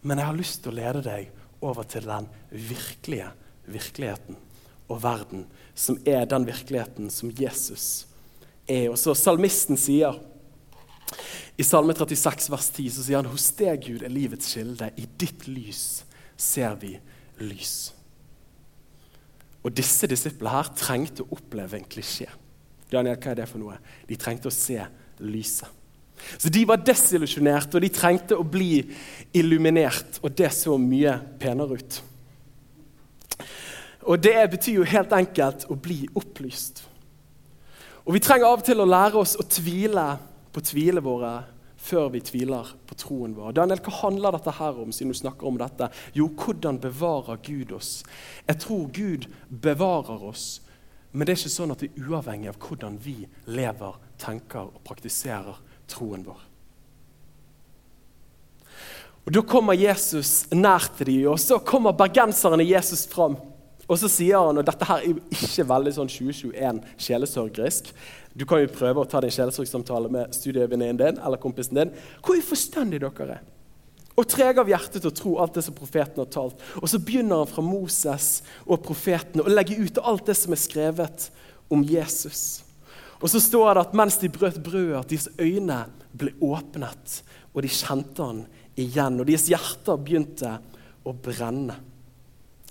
Men 0.07 0.23
jeg 0.23 0.31
har 0.31 0.39
lyst 0.39 0.63
til 0.63 0.71
å 0.71 0.79
lede 0.79 1.03
deg 1.03 1.33
over 1.67 1.89
til 1.91 2.07
den 2.07 2.29
virkelige 2.55 3.33
virkeligheten 3.69 4.39
og 4.89 5.03
verden, 5.03 5.43
som 5.75 5.99
er 6.07 6.23
den 6.31 6.47
virkeligheten 6.47 7.11
som 7.13 7.35
Jesus 7.35 8.07
er. 8.71 8.87
Og 8.93 8.97
så 9.03 9.19
Salmisten 9.19 9.77
sier 9.81 10.15
i 11.59 11.65
Salme 11.67 11.95
36, 11.95 12.51
vers 12.53 12.69
10 12.71 12.91
så 12.95 13.05
sier 13.05 13.19
han 13.19 13.31
hos 13.33 13.49
deg, 13.59 13.83
Gud, 13.89 14.05
er 14.07 14.13
livets 14.15 14.53
kilde. 14.55 14.93
I 14.95 15.07
ditt 15.19 15.49
lys 15.51 16.05
ser 16.39 16.77
vi 16.79 16.93
lys. 17.43 17.91
Og 19.67 19.75
disse 19.75 20.07
disiplene 20.07 20.55
her 20.55 20.71
trengte 20.79 21.25
å 21.25 21.33
oppleve 21.35 21.81
en 21.81 21.89
klisjé. 21.91 22.29
Daniel, 22.93 23.19
hva 23.19 23.33
er 23.33 23.41
det 23.41 23.49
for 23.51 23.61
noe? 23.61 23.75
De 24.07 24.17
trengte 24.17 24.49
å 24.49 24.55
se 24.55 24.79
lyset. 25.19 25.75
Så 26.39 26.51
De 26.51 26.65
var 26.67 26.81
desillusjonerte, 26.83 27.77
og 27.79 27.83
de 27.83 27.91
trengte 27.95 28.39
å 28.39 28.47
bli 28.47 28.81
illuminert. 29.35 30.19
Og 30.23 30.35
det 30.35 30.51
så 30.55 30.79
mye 30.79 31.15
penere 31.43 31.79
ut. 31.79 31.99
Og 34.09 34.23
det 34.23 34.39
betyr 34.55 34.79
jo 34.79 34.89
helt 34.89 35.13
enkelt 35.15 35.67
å 35.71 35.77
bli 35.79 36.05
opplyst. 36.15 36.85
Og 38.07 38.15
Vi 38.15 38.23
trenger 38.25 38.47
av 38.47 38.63
og 38.63 38.67
til 38.67 38.81
å 38.81 38.89
lære 38.89 39.21
oss 39.21 39.37
å 39.37 39.47
tvile 39.47 40.07
på 40.53 40.63
tvilene 40.65 41.05
våre 41.05 41.33
før 41.79 42.09
vi 42.11 42.21
tviler 42.25 42.73
på 42.89 42.97
troen 42.99 43.37
vår. 43.37 43.55
Daniel, 43.57 43.81
Hva 43.85 43.95
handler 44.03 44.35
dette 44.35 44.57
her 44.59 44.81
om, 44.83 44.93
siden 44.93 45.13
du 45.15 45.19
snakker 45.19 45.47
om 45.47 45.59
dette? 45.61 45.91
Jo, 46.17 46.27
hvordan 46.35 46.81
bevarer 46.83 47.39
Gud 47.47 47.73
oss? 47.77 48.03
Jeg 48.49 48.59
tror 48.65 48.89
Gud 48.93 49.29
bevarer 49.49 50.25
oss, 50.27 50.61
men 51.13 51.25
det 51.25 51.35
er 51.35 51.41
ikke 51.41 51.55
sånn 51.55 51.73
at 51.73 51.85
det 51.85 51.93
er 51.93 52.11
uavhengig 52.11 52.51
av 52.51 52.59
hvordan 52.61 52.99
vi 53.03 53.17
lever, 53.47 53.97
tenker 54.19 54.67
og 54.67 54.83
praktiserer 54.85 55.61
troen 55.89 56.27
vår. 56.27 56.43
Og 59.29 59.35
Da 59.37 59.43
kommer 59.45 59.77
Jesus 59.77 60.47
nær 60.57 60.89
til 60.97 61.07
dem, 61.07 61.27
og 61.29 61.39
så 61.39 61.59
kommer 61.61 61.93
bergenserne 61.93 62.65
Jesus 62.65 63.07
fram. 63.07 63.37
Og 63.89 63.97
så 63.97 64.11
sier 64.13 64.37
han, 64.45 64.61
og 64.61 64.67
dette 64.69 64.85
her 64.85 65.01
er 65.01 65.15
jo 65.15 65.21
ikke 65.33 65.65
veldig 65.71 65.93
sånn 65.97 66.11
2021 66.13 66.81
sjelesorgrisk 67.01 67.93
Du 68.37 68.45
kan 68.49 68.61
jo 68.61 68.71
prøve 68.71 69.03
å 69.03 69.09
ta 69.09 69.23
din 69.25 69.33
sjelesorgsamtale 69.33 70.11
med 70.13 70.35
studievenninnen 70.37 71.01
din 71.01 71.23
eller 71.25 71.41
kompisen 71.41 71.81
din. 71.81 71.95
Hvor 72.23 72.39
uforstendige 72.39 73.09
dere 73.09 73.39
er. 73.41 73.47
Og 74.19 74.27
trege 74.27 74.63
av 74.63 74.71
hjertet 74.71 75.01
til 75.01 75.11
å 75.11 75.15
tro 75.15 75.33
alt 75.39 75.57
det 75.57 75.63
som 75.67 75.77
profeten 75.79 76.21
har 76.23 76.31
talt. 76.31 76.63
Og 76.83 76.89
så 76.91 76.99
begynner 77.03 77.43
han 77.43 77.51
fra 77.51 77.63
Moses 77.63 78.41
og 78.67 78.83
profetene 78.85 79.45
å 79.47 79.53
legge 79.53 79.79
ut 79.79 80.01
alt 80.03 80.27
det 80.27 80.35
som 80.39 80.55
er 80.55 80.61
skrevet 80.61 81.29
om 81.71 81.85
Jesus. 81.87 82.65
Og 83.19 83.31
så 83.31 83.41
står 83.43 83.75
det 83.75 83.85
at 83.87 83.95
mens 83.99 84.19
de 84.19 84.31
brøt 84.31 84.59
brødet, 84.63 84.99
at 84.99 85.11
deres 85.11 85.29
øyne 85.39 85.85
ble 86.19 86.35
åpnet, 86.43 87.21
og 87.55 87.63
de 87.63 87.71
kjente 87.71 88.27
han 88.27 88.45
igjen. 88.79 89.19
Og 89.19 89.27
deres 89.27 89.49
hjerter 89.51 89.99
begynte 90.03 90.57
å 91.07 91.15
brenne. 91.15 91.79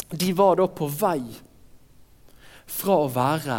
De 0.09 0.31
var 0.33 0.55
da 0.55 0.67
på 0.71 0.87
vei 0.87 1.21
fra 2.67 2.95
å 3.03 3.09
være 3.11 3.57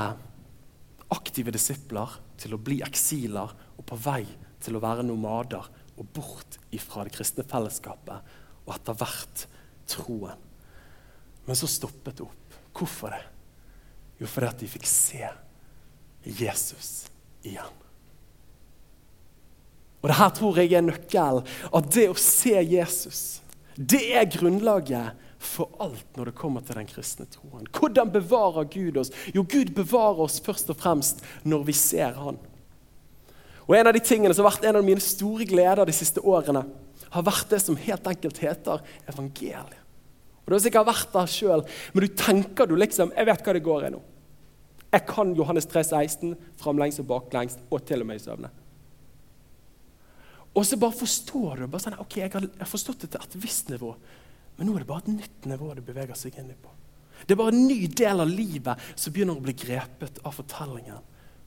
aktive 1.13 1.53
disipler 1.53 2.19
til 2.41 2.55
å 2.55 2.61
bli 2.61 2.81
eksiler, 2.85 3.53
og 3.79 3.87
på 3.89 3.97
vei 4.01 4.25
til 4.63 4.77
å 4.77 4.83
være 4.83 5.05
nomader 5.07 5.69
og 5.99 6.13
bort 6.15 6.59
ifra 6.75 7.05
det 7.07 7.15
kristne 7.15 7.45
fellesskapet 7.49 8.35
og 8.67 8.75
etter 8.75 8.97
hvert 9.01 9.45
troen. 9.89 10.47
Men 11.47 11.57
så 11.57 11.69
stoppet 11.71 12.19
det 12.19 12.27
opp. 12.27 12.57
Hvorfor 12.77 13.15
det? 13.15 13.23
Jo, 14.21 14.29
fordi 14.29 14.49
at 14.51 14.61
de 14.61 14.71
fikk 14.71 14.87
se 14.89 15.29
Jesus 16.29 16.91
igjen. 17.47 17.77
Og 19.99 20.11
det 20.11 20.19
her 20.19 20.35
tror 20.35 20.61
jeg 20.61 20.75
er 20.77 20.85
nøkkelen. 20.85 21.47
At 21.75 21.89
det 21.95 22.07
å 22.11 22.19
se 22.19 22.55
Jesus, 22.61 23.23
det 23.75 24.05
er 24.19 24.29
grunnlaget 24.31 25.28
for 25.38 25.70
alt 25.83 26.16
når 26.18 26.31
det 26.31 26.38
kommer 26.38 26.64
til 26.66 26.79
den 26.81 26.88
kristne 26.90 27.27
troen. 27.31 27.66
Hvordan 27.74 28.11
bevarer 28.11 28.66
Gud 28.72 28.98
oss? 28.98 29.12
Jo, 29.35 29.44
Gud 29.46 29.70
bevarer 29.77 30.24
oss 30.27 30.40
først 30.42 30.72
og 30.74 30.79
fremst 30.81 31.22
når 31.46 31.66
vi 31.68 31.77
ser 31.79 32.18
Han. 32.18 32.40
Og 33.68 33.77
En 33.77 33.87
av 33.87 33.94
de 33.94 34.03
tingene 34.03 34.35
som 34.35 34.46
har 34.46 34.55
vært 34.55 34.66
en 34.66 34.81
av 34.81 34.87
mine 34.87 35.03
store 35.03 35.46
gleder 35.46 35.87
de 35.87 35.94
siste 35.94 36.22
årene, 36.24 36.64
har 37.09 37.24
vært 37.24 37.51
det 37.53 37.61
som 37.62 37.77
helt 37.79 38.07
enkelt 38.09 38.40
heter 38.42 38.83
evangeliet. 39.09 39.85
Og 40.44 40.51
Du 40.51 40.57
har 40.57 40.62
sikkert 40.64 40.88
vært 40.88 41.12
der 41.12 41.29
sjøl, 41.29 41.64
men 41.92 42.05
du 42.05 42.14
tenker 42.16 42.66
du 42.66 42.74
liksom 42.77 43.12
Jeg 43.12 43.29
vet 43.29 43.44
hva 43.44 43.53
det 43.53 43.64
går 43.64 43.87
i 43.87 43.90
nå. 43.92 44.01
Jeg 44.88 45.05
kan 45.05 45.35
Johannes 45.37 45.68
3, 45.68 45.83
16, 45.85 46.33
framlengs 46.57 46.98
og 47.03 47.07
baklengs, 47.11 47.59
og 47.70 47.85
til 47.85 48.01
og 48.01 48.09
med 48.09 48.16
i 48.16 48.24
søvne. 48.24 48.48
Og 50.57 50.64
så 50.64 50.79
bare 50.81 50.96
forstår 50.96 51.61
du 51.61 51.66
bare 51.68 51.85
sånn, 51.85 51.98
ok, 52.01 52.16
jeg 52.22 52.33
har 52.33 52.70
forstått 52.70 53.05
det 53.05 53.11
til 53.12 53.27
et 53.27 53.37
visst 53.42 53.68
nivå, 53.68 53.92
men 54.59 54.68
nå 54.68 54.75
er 54.75 54.83
det 54.83 54.90
bare 54.90 55.07
et 55.07 55.14
nytt 55.14 55.47
nivå 55.47 55.71
det 55.77 55.87
beveger 55.87 56.18
seg 56.18 56.37
inn 56.38 56.51
i 56.51 56.59
på. 56.59 56.73
Det 57.25 57.35
er 57.35 57.40
bare 57.40 57.55
en 57.55 57.68
ny 57.68 57.87
del 57.87 58.23
av 58.23 58.31
livet 58.31 58.90
som 58.94 59.14
begynner 59.14 59.38
å 59.38 59.44
bli 59.44 59.55
grepet 59.59 60.21
av 60.27 60.35
fortellingen 60.35 60.99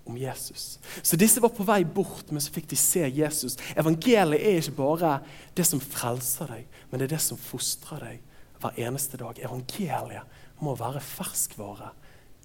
om 0.08 0.18
Jesus. 0.18 0.80
Så 1.02 1.20
disse 1.20 1.42
var 1.44 1.54
på 1.56 1.66
vei 1.68 1.84
bort, 1.86 2.32
men 2.32 2.44
så 2.44 2.52
fikk 2.54 2.70
de 2.72 2.80
se 2.80 3.04
Jesus. 3.08 3.58
Evangeliet 3.76 4.42
er 4.42 4.60
ikke 4.60 4.80
bare 4.80 5.14
det 5.56 5.66
som 5.68 5.84
frelser 5.84 6.52
deg, 6.56 6.80
men 6.90 7.00
det 7.00 7.08
er 7.08 7.16
det 7.16 7.24
som 7.24 7.40
fostrer 7.40 8.06
deg 8.08 8.24
hver 8.62 8.80
eneste 8.88 9.20
dag. 9.22 9.40
Evangeliet 9.44 10.40
må 10.62 10.76
være 10.80 11.04
ferskvare 11.04 11.92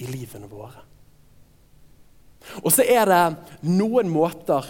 i 0.02 0.10
livene 0.10 0.50
våre. 0.50 0.82
Og 2.62 2.70
så 2.74 2.84
er 2.86 3.08
det 3.10 3.66
noen 3.66 4.10
måter 4.12 4.68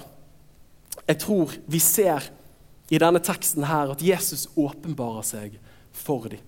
jeg 1.06 1.20
tror 1.22 1.52
vi 1.70 1.78
ser 1.82 2.24
i 2.90 2.98
denne 2.98 3.20
teksten 3.22 3.66
her 3.66 3.92
at 3.92 4.02
Jesus 4.02 4.46
åpenbarer 4.59 5.26
seg 5.26 5.59
for 5.96 6.28
dem. 6.30 6.42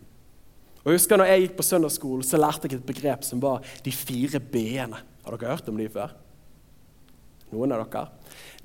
Og 0.85 0.93
jeg 0.93 1.01
husker 1.01 1.21
når 1.21 1.31
jeg 1.33 1.43
gikk 1.43 1.59
på 1.59 1.67
søndagsskolen, 1.67 2.25
så 2.25 2.41
lærte 2.41 2.69
jeg 2.69 2.79
et 2.79 2.89
begrep 2.89 3.27
som 3.27 3.43
var 3.43 3.65
de 3.85 3.93
fire 3.93 4.41
b-ene. 4.41 5.03
Har 5.25 5.37
dere 5.37 5.53
hørt 5.53 5.69
om 5.69 5.77
de 5.77 5.89
før? 5.93 6.15
Noen 7.53 7.75
av 7.75 7.83
dere? 7.85 8.07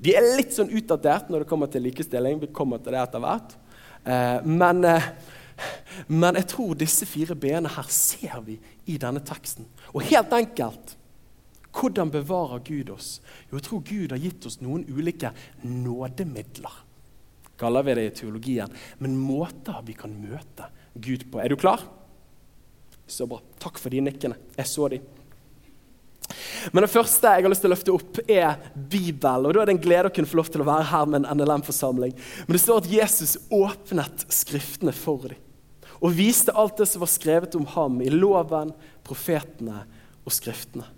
De 0.00 0.14
er 0.16 0.34
litt 0.38 0.54
sånn 0.54 0.72
utdatert 0.72 1.30
når 1.32 1.44
det 1.44 1.50
kommer 1.50 1.70
til 1.72 1.84
likestilling. 1.84 2.40
Vi 2.40 2.52
kommer 2.54 2.80
til 2.80 2.96
det 2.96 3.02
etter 3.02 3.24
hvert. 3.24 3.56
Eh, 4.04 4.46
men, 4.46 4.84
eh, 4.88 5.08
men 6.22 6.40
jeg 6.40 6.48
tror 6.54 6.76
disse 6.80 7.08
fire 7.08 7.36
b-ene 7.36 7.72
her 7.76 7.90
ser 7.92 8.40
vi 8.46 8.58
i 8.86 8.98
denne 9.00 9.24
teksten. 9.24 9.68
Og 9.92 10.06
helt 10.08 10.32
enkelt 10.36 10.96
hvordan 11.74 12.10
bevarer 12.14 12.62
Gud 12.62 12.90
oss? 12.94 13.18
Jo, 13.50 13.58
jeg 13.58 13.66
tror 13.66 13.80
Gud 13.82 14.12
har 14.14 14.22
gitt 14.22 14.46
oss 14.46 14.60
noen 14.62 14.84
ulike 14.86 15.32
nådemidler. 15.66 16.83
Kaller 17.60 17.86
vi 17.86 17.94
det 17.94 18.06
i 18.06 18.14
teologien. 18.20 18.72
Men 18.98 19.18
måter 19.18 19.82
vi 19.86 19.94
kan 19.98 20.14
møte 20.14 20.70
Gud 20.94 21.26
på. 21.30 21.40
Er 21.42 21.52
du 21.52 21.58
klar? 21.60 21.82
Så 23.06 23.26
bra. 23.28 23.40
Takk 23.62 23.78
for 23.78 23.92
de 23.94 24.02
nikkene. 24.04 24.38
Jeg 24.56 24.70
så 24.70 24.88
de. 24.90 25.00
Men 26.72 26.84
det 26.84 26.90
første 26.90 27.30
jeg 27.36 27.44
har 27.44 27.52
lyst 27.52 27.64
til 27.64 27.70
å 27.70 27.74
løfte 27.74 27.94
opp, 27.94 28.20
er 28.24 28.56
Bibelen. 28.74 29.46
Og 29.46 29.54
Da 29.54 29.62
er 29.62 29.68
det 29.68 29.76
en 29.76 29.84
glede 29.84 30.10
å 30.10 30.14
kunne 30.14 30.30
få 30.30 30.40
lov 30.40 30.50
til 30.52 30.64
å 30.64 30.68
være 30.68 30.88
her 30.90 31.08
med 31.10 31.20
en 31.22 31.40
NLM-forsamling. 31.40 32.14
Men 32.46 32.56
det 32.56 32.62
står 32.62 32.82
at 32.82 32.92
Jesus 32.92 33.36
åpnet 33.52 34.26
Skriftene 34.32 34.94
for 34.96 35.28
dem. 35.28 35.40
Og 36.00 36.16
viste 36.16 36.52
alt 36.52 36.80
det 36.80 36.88
som 36.90 37.04
var 37.04 37.12
skrevet 37.12 37.54
om 37.56 37.66
ham 37.76 38.00
i 38.04 38.10
loven, 38.12 38.72
profetene 39.06 39.84
og 40.24 40.34
Skriftene. 40.34 40.88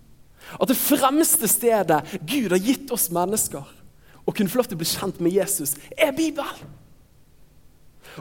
At 0.57 0.71
det 0.71 0.79
fremste 0.79 1.49
stedet 1.51 2.01
Gud 2.23 2.53
har 2.55 2.63
gitt 2.63 2.93
oss 2.95 3.09
mennesker 3.11 3.67
å 4.27 4.35
kunne 4.35 4.51
få 4.51 4.61
lov 4.61 4.69
til 4.71 4.79
å 4.79 4.83
bli 4.83 4.89
kjent 4.91 5.23
med 5.23 5.37
Jesus, 5.37 5.77
er 5.97 6.15
Bibelen. 6.17 6.75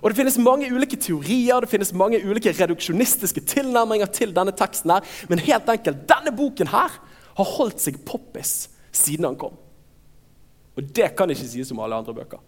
Og 0.02 0.10
Det 0.10 0.18
finnes 0.18 0.38
mange 0.44 0.68
ulike 0.68 0.98
teorier 1.00 1.64
det 1.64 1.72
finnes 1.72 1.94
mange 1.96 2.20
ulike 2.20 2.52
reduksjonistiske 2.52 3.42
tilnærminger 3.48 4.10
til 4.12 4.34
denne 4.36 4.52
teksten. 4.52 4.92
her, 4.92 5.02
Men 5.30 5.40
helt 5.40 5.70
enkelt, 5.70 6.08
denne 6.08 6.36
boken 6.36 6.68
her 6.68 6.92
har 7.36 7.46
holdt 7.58 7.80
seg 7.80 8.04
poppis 8.06 8.70
siden 8.92 9.26
han 9.26 9.38
kom. 9.40 9.56
Og 10.76 10.84
det 10.84 11.16
kan 11.16 11.30
ikke 11.30 11.48
sies 11.48 11.72
om 11.72 11.80
alle 11.80 11.96
andre 11.96 12.14
bøker. 12.14 12.40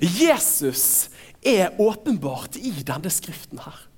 Jesus 0.00 1.10
er 1.44 1.74
åpenbart 1.78 2.56
i 2.56 2.72
denne 2.82 3.10
skriften 3.10 3.60
her. 3.62 3.88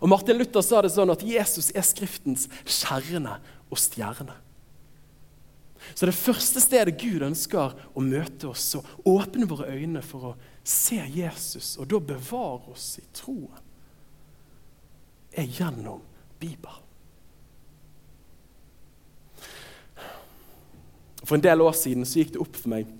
Og 0.00 0.08
Martin 0.08 0.38
Luther 0.38 0.62
sa 0.64 0.80
det 0.82 0.92
sånn 0.94 1.12
at 1.12 1.22
Jesus 1.22 1.70
er 1.74 1.84
Skriftens 1.86 2.48
kjerne 2.64 3.38
og 3.70 3.78
stjerne. 3.78 4.34
Så 5.94 6.06
det 6.06 6.14
første 6.16 6.60
stedet 6.62 6.96
Gud 7.00 7.24
ønsker 7.26 7.74
å 7.94 8.04
møte 8.04 8.50
oss 8.52 8.68
og 8.78 9.08
åpne 9.08 9.48
våre 9.50 9.72
øyne 9.74 10.02
for 10.04 10.32
å 10.32 10.36
se 10.64 11.00
Jesus, 11.14 11.74
og 11.80 11.90
da 11.90 12.00
bevare 12.12 12.72
oss 12.72 12.96
i 13.02 13.04
troen, 13.16 13.68
er 15.32 15.48
gjennom 15.48 16.02
Bibelen. 16.40 16.80
For 21.22 21.38
en 21.38 21.44
del 21.44 21.62
år 21.64 21.74
siden 21.78 22.04
så 22.06 22.20
gikk 22.20 22.34
det 22.34 22.42
opp 22.42 22.58
for 22.58 22.72
meg 22.74 22.90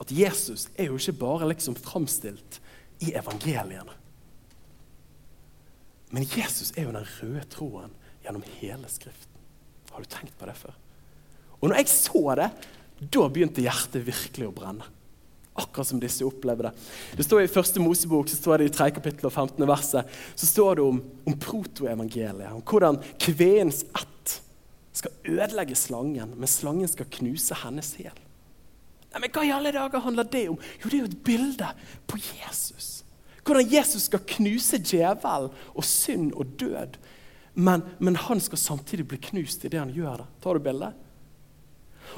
at 0.00 0.12
Jesus 0.12 0.68
er 0.76 0.88
jo 0.88 0.98
ikke 1.00 1.18
bare 1.20 1.48
liksom 1.50 1.76
framstilt 1.76 2.60
i 3.04 3.12
evangeliene. 3.16 3.96
Men 6.10 6.26
Jesus 6.26 6.72
er 6.76 6.86
jo 6.86 6.94
den 6.94 7.06
røde 7.06 7.44
troen 7.52 7.92
gjennom 8.24 8.44
hele 8.58 8.88
Skriften. 8.90 9.42
Har 9.90 10.02
du 10.02 10.10
tenkt 10.10 10.36
på 10.38 10.48
det 10.48 10.56
før? 10.58 10.76
Og 11.60 11.68
når 11.68 11.82
jeg 11.82 11.92
så 11.92 12.22
det, 12.38 12.48
da 13.00 13.26
begynte 13.32 13.64
hjertet 13.64 14.04
virkelig 14.04 14.48
å 14.48 14.54
brenne. 14.54 14.88
Akkurat 15.60 15.88
som 15.88 16.00
disse 16.00 16.24
opplevde 16.24 16.68
det. 16.68 16.86
Det 17.18 17.26
står 17.26 17.44
I 17.44 17.52
første 17.52 17.82
Mosebok 17.82 18.30
så 18.30 18.38
står 18.38 18.60
det 18.60 18.70
i 18.70 18.74
3 18.76 18.88
kapittel 18.96 19.28
og 19.28 19.34
15. 19.34 19.66
verset, 19.68 20.16
så 20.38 20.48
står 20.48 20.78
det 20.78 20.86
om, 20.86 21.02
om 21.26 21.36
protoevangeliet. 21.42 22.54
Om 22.54 22.64
hvordan 22.64 23.00
kveens 23.20 23.82
ett 23.88 24.36
skal 24.96 25.36
ødelegge 25.36 25.76
slangen, 25.78 26.34
men 26.36 26.50
slangen 26.50 26.88
skal 26.90 27.08
knuse 27.18 27.56
hennes 27.62 27.92
hæl. 27.98 28.16
Men 29.18 29.32
hva 29.34 29.42
i 29.42 29.52
alle 29.52 29.72
dager 29.74 30.02
handler 30.04 30.28
det 30.30 30.46
om? 30.52 30.58
Jo, 30.80 30.88
det 30.88 30.96
er 30.96 31.02
jo 31.02 31.10
et 31.10 31.22
bilde 31.26 31.70
på 32.06 32.18
Jesus. 32.20 33.00
Hvordan 33.42 33.70
Jesus 33.72 34.06
skal 34.06 34.22
knuse 34.36 34.78
djevel 34.78 35.48
og 35.50 35.86
synd 35.86 36.30
og 36.38 36.52
død. 36.60 36.98
Men, 37.54 37.82
men, 37.98 38.18
han 38.28 38.40
skal 38.40 38.60
samtidig 38.60 39.08
bli 39.10 39.18
knust 39.30 39.64
i 39.66 39.70
det 39.72 39.80
han 39.80 39.90
gjør 39.94 40.22
det. 40.22 40.28
Tar 40.44 40.54
du 40.54 40.62
bildet? 40.62 41.06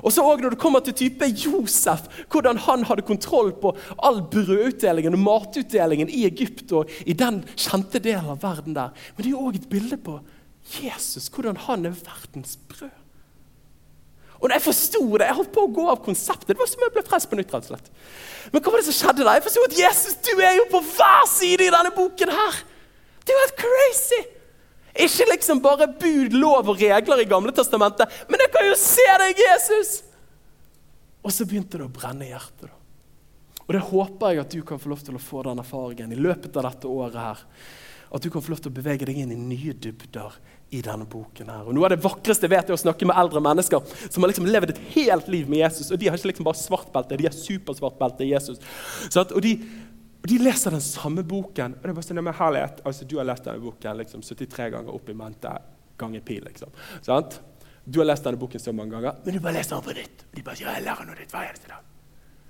Og 0.00 0.12
så 0.12 0.24
også 0.24 0.42
Når 0.42 0.54
det 0.54 0.58
kommer 0.58 0.80
til 0.80 0.94
type 0.94 1.26
Josef, 1.44 2.08
hvordan 2.30 2.58
han 2.58 2.84
hadde 2.84 3.04
kontroll 3.06 3.52
på 3.52 3.76
all 4.02 4.22
brødutdelingen 4.22 5.14
og 5.14 5.20
matutdelingen 5.20 6.08
i 6.08 6.24
Egypt 6.26 6.72
og 6.72 6.90
i 7.06 7.12
den 7.12 7.42
kjente 7.56 8.00
delen 8.00 8.32
av 8.32 8.42
verden 8.42 8.74
der. 8.74 8.90
Men 9.16 9.24
det 9.26 9.32
er 9.32 9.44
òg 9.44 9.60
et 9.60 9.68
bilde 9.68 9.98
på 10.00 10.18
Jesus, 10.80 11.28
hvordan 11.28 11.56
han 11.56 11.86
er 11.86 11.96
verdens 11.96 12.56
brød. 12.68 12.90
Og 14.42 14.48
når 14.48 14.58
jeg 14.58 14.62
forsto 14.62 15.02
det, 15.20 15.26
jeg 15.28 15.38
holdt 15.38 15.52
på 15.54 15.62
å 15.62 15.70
gå 15.70 15.84
av 15.92 16.00
konseptet. 16.02 16.48
Det 16.50 16.58
var 16.58 16.66
som 16.66 16.82
jeg 16.82 16.94
ble 16.96 17.02
frelst 17.06 17.28
på 17.30 17.38
nytt. 17.38 17.52
rett 17.54 17.68
og 17.68 17.76
slett. 17.76 17.90
Men 18.50 18.62
hva 18.62 18.72
var 18.72 18.80
det 18.80 18.88
som 18.88 18.96
skjedde 18.96 19.22
da? 19.22 19.34
Jeg 19.36 19.44
forsto 19.44 19.66
at 19.68 19.76
Jesus, 19.78 20.16
du 20.26 20.32
er 20.42 20.56
jo 20.58 20.64
på 20.72 20.80
hver 20.96 21.28
side 21.30 21.68
i 21.68 21.70
denne 21.70 21.92
boken 21.94 22.32
her. 22.34 22.62
Det 23.22 23.30
er 23.30 23.38
jo 23.38 23.44
helt 23.44 23.60
crazy! 23.62 24.22
Ikke 24.92 25.26
liksom 25.30 25.62
bare 25.64 25.88
bud, 25.88 26.34
lov 26.36 26.68
og 26.68 26.80
regler 26.80 27.22
i 27.22 27.28
Gamle 27.28 27.54
testamentet, 27.56 28.10
men 28.28 28.44
jeg 28.44 28.52
kan 28.52 28.68
jo 28.68 28.76
se 28.76 29.08
deg, 29.24 29.40
Jesus! 29.40 29.92
Og 31.22 31.32
så 31.32 31.46
begynte 31.48 31.78
det 31.78 31.86
å 31.86 31.92
brenne 31.92 32.26
i 32.26 32.32
hjertet. 32.32 32.68
da. 32.68 32.78
Og 33.62 33.76
det 33.76 33.84
håper 33.88 34.34
jeg 34.34 34.42
at 34.42 34.52
du 34.52 34.62
kan 34.66 34.80
få 34.82 34.90
lov 34.90 35.04
til 35.06 35.16
å 35.16 35.22
få 35.22 35.44
den 35.46 35.62
erfaringen 35.62 36.12
i 36.12 36.18
løpet 36.18 36.56
av 36.58 36.66
dette 36.66 36.90
året 36.90 37.20
her. 37.20 37.44
At 38.12 38.24
du 38.24 38.28
kan 38.28 38.42
få 38.44 38.52
lov 38.52 38.60
til 38.60 38.72
å 38.72 38.76
bevege 38.76 39.06
deg 39.08 39.22
inn 39.22 39.32
i 39.32 39.38
nye 39.38 39.72
dybder 39.72 40.34
i 40.72 40.80
denne 40.84 41.06
boken. 41.08 41.48
her. 41.48 41.68
Og 41.68 41.76
Noe 41.76 41.86
av 41.86 41.94
det 41.94 42.02
vakreste 42.02 42.50
vet 42.50 42.68
jeg 42.68 42.76
å 42.76 42.80
snakke 42.80 43.06
med 43.08 43.16
eldre 43.20 43.40
mennesker 43.44 43.94
som 44.08 44.24
har 44.24 44.32
liksom 44.32 44.48
levd 44.48 44.74
et 44.74 44.82
helt 44.96 45.30
liv 45.32 45.48
med 45.48 45.62
Jesus. 45.62 45.90
Og 45.92 46.00
de 46.00 46.10
har 46.10 46.18
ikke 46.18 46.32
liksom 46.32 46.48
bare 46.48 46.60
svart 46.60 46.92
belte, 46.92 47.16
de 47.20 47.28
har 47.28 47.36
supersvart 47.36 47.98
belte 48.00 48.26
i 48.26 48.32
Jesus. 48.32 48.60
At, 49.12 49.32
og, 49.32 49.40
de, 49.44 49.54
og, 50.22 50.26
de, 50.30 50.38
leser 50.38 50.74
den 50.74 50.84
samme 50.84 51.24
boken. 51.26 51.76
og 51.76 51.82
det 51.82 51.90
er 51.90 51.96
bare 51.98 52.06
sånn, 52.06 52.22
men 52.22 52.36
herlighet, 52.38 52.82
altså 52.86 53.06
Du 53.10 53.16
har 53.18 53.26
lest 53.26 53.44
denne 53.44 53.62
boken 53.62 53.98
liksom 53.98 54.22
73 54.22 54.68
ganger 54.76 54.94
opp 54.94 55.08
i 55.10 55.16
mente 55.18 55.54
ganger 55.98 56.20
pi. 56.20 56.40
liksom. 56.40 56.70
Sant? 57.02 57.40
Du 57.84 57.98
har 58.00 58.06
lest 58.06 58.24
denne 58.24 58.38
boken 58.38 58.62
så 58.62 58.72
mange 58.72 58.94
ganger, 58.94 59.18
men 59.24 59.34
du 59.34 59.40
bare 59.42 59.58
leser 59.58 59.76
den 59.76 59.86
på 59.88 59.96
nytt. 59.98 60.26
Og 60.30 60.36
de 60.38 60.44
bare 60.46 60.60
sier, 60.60 60.70
jeg 60.70 60.86
lærer 60.86 61.08
noe 61.08 61.18
nytt 61.18 61.34
hver 61.34 61.48
eneste 61.48 61.72
dag. 61.72 61.88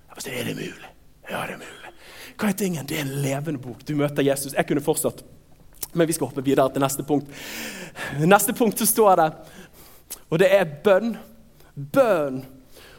Jeg 0.09 0.17
bare 0.17 0.27
sier, 0.27 0.41
Er 0.41 0.51
det 0.51 0.57
mulig? 0.57 0.91
Ja, 1.31 1.47
det 1.47 1.55
er 1.55 1.63
mulig. 1.63 1.95
Hva 2.37 2.49
er 2.49 2.59
tingen? 2.59 2.87
Det 2.87 2.99
er 2.99 3.07
en 3.07 3.15
levende 3.23 3.61
bok. 3.63 3.87
Du 3.87 3.95
møter 3.97 4.27
Jesus. 4.27 4.53
Jeg 4.53 4.67
kunne 4.67 4.85
fortsatt 4.85 5.23
men 5.93 6.09
vi 6.09 6.15
skal 6.17 6.31
hoppe 6.31 6.45
videre 6.45 6.73
til 6.73 6.83
neste 6.83 7.05
punkt. 7.05 7.29
Neste 8.21 8.55
punkt 8.57 8.81
så 8.81 8.89
står 8.89 9.21
det, 9.21 9.29
og 10.33 10.41
det 10.41 10.49
er 10.57 10.75
bønn. 10.85 11.15
Bønn. 11.75 12.43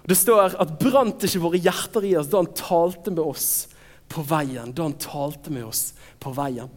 Det 0.03 0.17
står 0.19 0.57
at 0.62 0.73
brant 0.81 1.23
ikke 1.25 1.41
våre 1.41 1.62
hjerter 1.62 2.05
i 2.05 2.15
oss 2.19 2.29
da 2.29 2.41
han 2.41 2.51
talte 2.57 3.13
med 3.13 3.23
oss 3.23 3.47
på 4.13 4.23
veien. 4.30 4.73
Da 4.73 4.86
han 4.86 4.97
talte 5.02 5.54
med 5.54 5.65
oss 5.65 5.91
på 6.21 6.34
veien. 6.38 6.69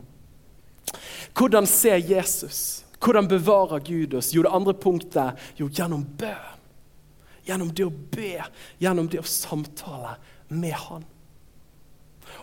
Hvordan 1.36 1.68
ser 1.68 2.00
Jesus? 2.00 2.84
Hvordan 3.02 3.28
bevarer 3.28 3.82
Gud 3.84 4.14
oss? 4.16 4.32
Jo, 4.34 4.44
det 4.46 4.54
andre 4.56 4.74
punktet 4.74 5.42
jo 5.58 5.68
gjennom 5.68 6.06
bønn. 6.18 6.54
Gjennom 7.46 7.68
det 7.70 7.84
å 7.86 7.92
be, 7.92 8.40
gjennom 8.82 9.06
det 9.10 9.20
å 9.20 9.28
samtale 9.28 10.16
med 10.48 10.74
Han. 10.88 11.04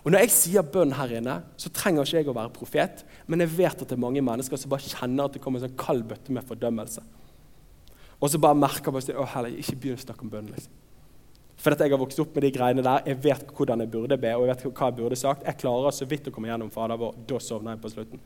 Og 0.04 0.12
Når 0.12 0.24
jeg 0.24 0.32
sier 0.32 0.64
bønn 0.64 0.94
her 0.96 1.12
inne, 1.18 1.36
så 1.60 1.72
trenger 1.76 2.08
ikke 2.08 2.22
jeg 2.22 2.30
å 2.32 2.36
være 2.38 2.54
profet, 2.56 3.04
men 3.28 3.44
jeg 3.44 3.52
vet 3.58 3.84
at 3.84 3.90
det 3.90 3.98
er 3.98 4.04
mange 4.04 4.24
mennesker 4.24 4.60
som 4.60 4.72
bare 4.72 4.88
kjenner 4.88 5.28
at 5.28 5.36
det 5.36 5.42
kommer 5.44 5.60
en 5.60 5.68
sånn 5.68 5.80
kald 5.80 6.06
bøtte 6.08 6.32
med 6.36 6.48
fordømmelse. 6.48 7.04
Og 8.24 8.32
så 8.32 8.40
bare 8.40 8.56
merker 8.56 8.96
bare, 8.96 9.18
å 9.20 9.28
heller, 9.28 9.60
ikke 9.60 9.76
begynn 9.76 10.00
å 10.00 10.06
snakke 10.06 10.24
om 10.24 10.32
bønn. 10.32 10.52
liksom. 10.56 10.83
For 11.64 11.72
at 11.72 11.80
jeg 11.80 11.94
har 11.94 12.02
vokst 12.02 12.20
opp 12.20 12.34
med 12.36 12.44
de 12.44 12.52
greiene 12.52 12.84
der. 12.84 13.06
Jeg 13.08 13.22
vet 13.24 13.52
hvordan 13.56 13.84
jeg 13.86 13.92
burde 13.94 14.18
be, 14.20 14.34
og 14.36 14.48
jeg 14.48 14.52
vet 14.52 14.66
hva 14.68 14.90
jeg 14.90 14.98
burde 14.98 15.20
sagt. 15.20 15.46
Jeg 15.48 15.60
klarer 15.62 15.96
så 15.96 16.08
vidt 16.10 16.28
å 16.28 16.34
komme 16.36 16.50
gjennom 16.50 16.72
Fader 16.74 17.00
vår. 17.00 17.22
Da 17.30 17.40
sovner 17.40 17.78
jeg 17.78 17.84
på 17.86 17.92
slutten. 17.94 18.24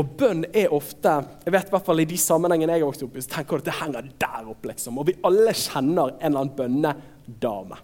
Og 0.00 0.12
bønn 0.20 0.44
er 0.56 0.72
ofte 0.72 1.14
jeg 1.44 1.52
vet 1.52 1.68
i 1.68 1.74
hvert 1.74 1.84
fall 1.84 2.00
I 2.00 2.06
de 2.08 2.16
sammenhengene 2.20 2.76
jeg 2.78 2.80
har 2.80 2.88
vokst 2.88 3.04
opp 3.04 3.16
i, 3.16 3.24
så 3.24 3.32
tenker 3.34 3.58
du 3.58 3.64
at 3.64 3.68
det 3.68 3.78
henger 3.80 4.10
der 4.24 4.52
oppe. 4.52 4.70
liksom. 4.70 5.00
Og 5.00 5.08
vi 5.08 5.16
alle 5.28 5.52
kjenner 5.56 6.14
en 6.14 6.28
eller 6.28 6.44
annen 6.44 6.54
bønnedame. 6.60 7.80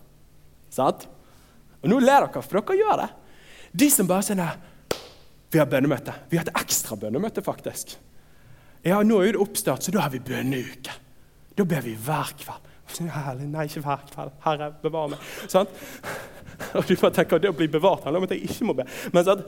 Sant? 0.73 1.09
Og 1.83 1.89
nå 1.93 2.01
ler 2.03 2.27
dere, 2.27 2.45
for 2.45 2.61
dere 2.61 2.79
gjør 2.81 3.03
det. 3.03 3.09
De 3.79 3.91
som 3.93 4.09
bare 4.09 4.25
sier 4.25 4.57
Vi 5.49 5.61
har 5.61 5.69
bønnemøte. 5.69 6.13
Vi 6.29 6.37
har 6.37 6.45
et 6.45 6.61
ekstra 6.61 6.97
bønnemøte, 6.97 7.41
faktisk. 7.45 7.97
Ja, 8.85 9.03
Nå 9.03 9.23
er 9.23 9.33
det 9.33 9.41
oppstart, 9.43 9.83
så 9.83 9.93
da 9.93 10.05
har 10.05 10.13
vi 10.13 10.21
bønneuke. 10.21 10.93
Da 11.57 11.65
ber 11.65 11.83
vi 11.83 11.97
hver 11.97 12.35
kveld. 12.39 12.68
Herlig, 12.97 13.49
nei, 13.53 13.69
ikke 13.69 13.85
hver 13.85 14.05
kveld. 14.11 14.35
Herre, 14.45 14.73
bevar 14.83 15.11
meg. 15.13 15.31
Sånn? 15.51 15.69
Og 16.75 16.87
du 16.89 16.95
bare 16.99 17.15
tenker 17.15 17.39
at 17.39 17.45
det 17.45 17.53
å 17.53 17.57
bli 17.57 17.69
bevart 17.71 18.07
handler 18.07 18.23
om 18.23 18.27
at 18.27 18.35
jeg 18.35 18.49
ikke 18.49 18.69
må 18.69 18.75
be. 18.79 18.87
Men 19.15 19.27
sånn? 19.27 19.45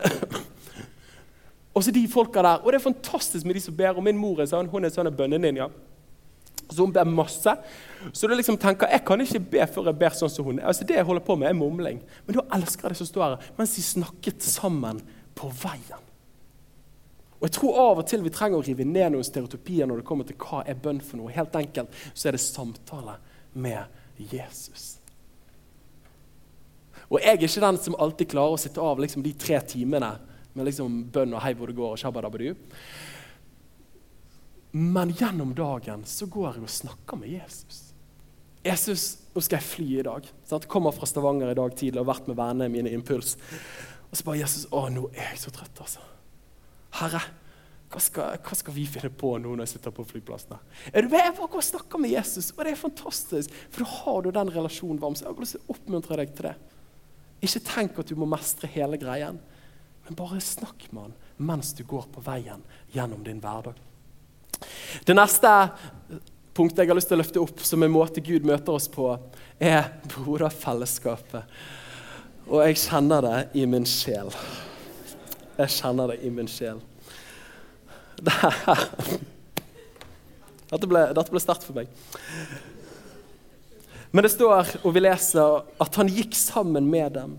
Og 1.74 1.84
så 1.86 1.92
de 1.94 2.02
folka 2.10 2.42
der, 2.42 2.64
og 2.64 2.72
det 2.72 2.80
er 2.80 2.82
fantastisk 2.82 3.46
med 3.46 3.56
de 3.56 3.62
som 3.62 3.76
ber. 3.76 3.94
Og 3.94 4.04
min 4.04 4.18
mor 4.18 4.42
er 4.42 4.50
sånn, 4.50 4.68
hun 4.70 4.86
er 4.86 4.92
sånn 4.94 5.10
bønneninja. 5.14 5.68
Så 6.70 6.84
hun 6.84 6.92
ber 6.94 7.08
masse. 7.08 7.54
Så 8.12 8.28
du 8.28 8.34
liksom 8.34 8.58
tenker 8.60 8.90
jeg 8.90 9.04
kan 9.06 9.22
ikke 9.22 9.42
be 9.54 9.66
før 9.70 9.90
jeg 9.90 9.98
ber 10.02 10.14
sånn 10.18 10.32
som 10.32 10.46
hun. 10.46 10.60
Altså 10.62 10.86
Det 10.86 10.98
jeg 10.98 11.06
holder 11.06 11.24
på 11.26 11.36
med, 11.38 11.50
er 11.50 11.58
mumling. 11.58 12.02
Men 12.26 12.38
da 12.38 12.46
elsker 12.58 12.86
jeg 12.88 12.94
det 12.94 13.00
som 13.00 13.10
står 13.10 13.26
her, 13.26 13.50
mens 13.58 13.74
de 13.78 13.86
snakket 13.86 14.46
sammen 14.46 15.02
på 15.38 15.50
veien. 15.62 16.06
Og 17.40 17.46
jeg 17.48 17.56
tror 17.56 17.78
av 17.80 18.02
og 18.02 18.08
til 18.08 18.22
vi 18.22 18.32
trenger 18.34 18.60
å 18.60 18.64
rive 18.64 18.84
ned 18.84 19.14
noen 19.14 19.24
stereotypier 19.24 19.88
når 19.88 20.02
det 20.02 20.08
kommer 20.10 20.28
til 20.28 20.36
hva 20.42 20.60
er 20.68 20.78
bønn 20.78 21.00
for 21.00 21.22
noe. 21.22 21.32
Helt 21.32 21.54
enkelt 21.56 21.94
så 22.12 22.28
er 22.28 22.36
det 22.36 22.42
samtale 22.44 23.16
med 23.52 23.84
Jesus. 24.16 24.96
Og 27.10 27.18
jeg 27.18 27.34
er 27.34 27.42
ikke 27.42 27.66
den 27.66 27.78
som 27.82 27.96
alltid 27.98 28.30
klarer 28.30 28.54
å 28.54 28.60
sitte 28.60 28.82
av 28.84 29.00
liksom 29.02 29.24
de 29.24 29.32
tre 29.34 29.58
timene 29.66 30.12
med 30.54 30.66
liksom 30.66 31.04
bønn 31.10 31.34
og 31.34 31.42
'hei, 31.42 31.54
hvor 31.54 31.66
det 31.66 31.76
går' 31.76 31.92
og 31.92 31.98
shabadabadu. 31.98 32.54
Men 34.72 35.10
gjennom 35.10 35.54
dagen 35.54 36.04
så 36.04 36.26
går 36.26 36.54
jeg 36.54 36.62
og 36.62 36.70
snakker 36.70 37.16
med 37.18 37.28
Jesus. 37.28 37.94
Jesus, 38.64 39.16
Nå 39.34 39.40
skal 39.40 39.60
jeg 39.60 39.64
fly 39.64 39.98
i 40.00 40.02
dag. 40.02 40.26
Sant? 40.44 40.66
Kommer 40.68 40.90
fra 40.90 41.06
Stavanger 41.06 41.52
i 41.52 41.54
dag 41.54 41.74
tidlig 41.78 42.00
og 42.00 42.06
har 42.06 42.14
vært 42.14 42.28
med 42.28 42.36
vennene 42.36 42.68
mine 42.68 42.90
i 42.90 42.96
Impuls. 42.98 43.36
Og 44.10 44.18
så 44.18 44.24
bare 44.26 44.40
Jesus, 44.40 44.66
å, 44.74 44.88
nå 44.90 45.04
er 45.14 45.28
jeg 45.30 45.38
så 45.38 45.52
trøtt, 45.54 45.78
altså. 45.78 46.02
Herre, 46.98 47.20
hva 47.90 47.98
skal, 47.98 48.36
hva 48.46 48.54
skal, 48.54 48.74
vi 48.76 48.84
finne 48.86 49.10
på 49.10 49.32
nå 49.42 49.50
når 49.50 49.66
jeg 49.66 49.72
sitter 49.72 49.94
på 49.94 50.04
flyplassen? 50.06 50.58
Er 50.92 51.02
du 51.02 51.10
med? 51.10 51.24
Jeg 51.24 51.34
bare 51.34 51.50
går 51.50 51.62
og 51.62 51.66
snakker 51.66 51.98
med 51.98 52.12
Jesus, 52.12 52.52
og 52.54 52.62
det 52.62 52.72
er 52.72 52.78
fantastisk. 52.78 53.54
For 53.72 53.82
da 53.82 53.94
har 53.96 54.20
du 54.22 54.30
den 54.36 54.52
relasjonen 54.54 55.00
varm. 55.02 55.16
Så 55.18 55.26
jeg 55.26 55.34
å 55.34 55.74
oppmuntre 55.74 56.20
deg 56.20 56.30
til 56.36 56.46
det. 56.52 56.54
Ikke 57.42 57.62
tenk 57.66 57.98
at 57.98 58.12
du 58.12 58.14
må 58.20 58.28
mestre 58.30 58.70
hele 58.70 59.00
greien, 59.00 59.40
men 60.06 60.18
bare 60.18 60.38
snakk 60.44 60.86
med 60.92 61.08
han 61.08 61.16
mens 61.40 61.72
du 61.72 61.82
går 61.88 62.04
på 62.12 62.20
veien 62.20 62.60
gjennom 62.92 63.22
din 63.24 63.40
hverdag. 63.40 63.78
Det 65.08 65.16
neste 65.16 65.48
punktet 66.54 66.82
jeg 66.84 66.90
har 66.90 66.98
lyst 66.98 67.08
til 67.08 67.16
å 67.16 67.22
løfte 67.22 67.40
opp 67.42 67.62
som 67.64 67.82
en 67.82 67.94
måte 67.94 68.22
Gud 68.22 68.44
møter 68.46 68.76
oss 68.76 68.90
på, 68.92 69.08
er 69.56 69.88
broderfellesskapet. 70.12 71.56
Og 72.50 72.60
jeg 72.66 72.80
kjenner 72.82 73.24
det 73.24 73.38
i 73.62 73.64
min 73.70 73.88
sjel. 73.88 74.30
Jeg 75.56 75.74
kjenner 75.80 76.12
det 76.12 76.20
i 76.26 76.32
min 76.34 76.50
sjel. 76.50 76.84
Dette 80.70 80.86
ble, 80.86 81.00
dette 81.16 81.32
ble 81.32 81.40
sterkt 81.42 81.64
for 81.66 81.80
meg. 81.80 81.90
Men 84.14 84.26
det 84.26 84.30
står, 84.30 84.68
og 84.84 84.94
vi 84.94 85.02
leser, 85.02 85.64
at 85.82 85.96
han 85.98 86.10
gikk 86.10 86.36
sammen 86.38 86.86
med 86.90 87.16
dem. 87.18 87.32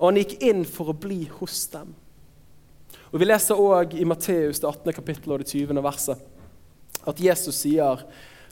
Og 0.00 0.08
han 0.08 0.18
gikk 0.18 0.34
inn 0.42 0.64
for 0.66 0.90
å 0.90 0.98
bli 0.98 1.20
hos 1.38 1.60
dem. 1.70 1.92
Og 3.12 3.20
Vi 3.20 3.28
leser 3.28 3.60
òg 3.60 3.92
i 4.00 4.06
Matteus 4.08 4.62
det 4.62 4.68
18. 4.68 4.94
kapittel 4.96 5.34
og 5.34 5.42
det 5.42 5.50
20. 5.52 5.80
verset 5.84 6.28
at 7.06 7.20
Jesus 7.20 7.58
sier 7.60 8.00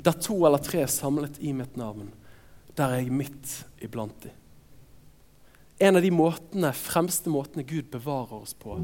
der 0.05 0.17
to 0.21 0.37
eller 0.47 0.61
tre 0.63 0.85
er 0.85 0.91
samlet 0.91 1.39
i 1.41 1.53
mitt 1.57 1.77
navn, 1.81 2.11
der 2.77 2.93
er 2.93 3.03
jeg 3.03 3.15
midt 3.15 3.55
iblant 3.85 4.17
dem. 4.25 4.37
En 5.81 5.97
av 5.97 6.03
de 6.05 6.11
måtene, 6.13 6.73
fremste 6.77 7.33
måtene 7.33 7.65
Gud 7.65 7.89
bevarer 7.93 8.43
oss 8.43 8.53
på, 8.53 8.77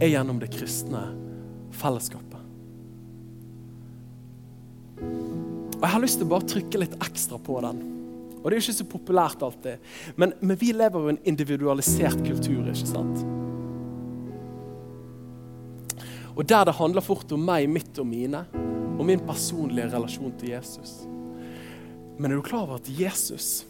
er 0.00 0.08
gjennom 0.08 0.38
det 0.40 0.48
kristne 0.54 1.02
fellesskapet. 1.76 2.38
Og 5.00 5.84
Jeg 5.84 5.92
har 5.94 6.02
lyst 6.02 6.20
til 6.20 6.28
å 6.28 6.32
bare 6.32 6.48
trykke 6.48 6.80
litt 6.80 6.96
ekstra 7.00 7.36
på 7.40 7.60
den. 7.64 7.82
Og 8.40 8.48
Det 8.48 8.54
er 8.54 8.56
jo 8.56 8.64
ikke 8.64 8.78
så 8.78 8.88
populært 8.88 9.44
alltid, 9.44 9.84
men, 10.16 10.32
men 10.40 10.56
vi 10.56 10.72
lever 10.72 10.96
jo 11.00 11.10
i 11.10 11.14
en 11.14 11.22
individualisert 11.28 12.24
kultur. 12.24 12.68
ikke 12.72 12.88
sant? 12.88 13.24
Og 16.36 16.46
der 16.48 16.64
det 16.64 16.78
handler 16.78 17.04
fort 17.04 17.32
om 17.36 17.42
meg, 17.44 17.68
mitt 17.68 17.98
og 18.00 18.08
mine, 18.08 18.46
og 18.96 19.04
min 19.04 19.20
personlige 19.28 19.90
relasjon 19.92 20.32
til 20.40 20.54
Jesus. 20.54 21.02
Men 22.16 22.30
er 22.30 22.40
du 22.40 22.44
klar 22.44 22.64
over 22.64 22.80
at 22.80 22.88
Jesus, 22.88 23.66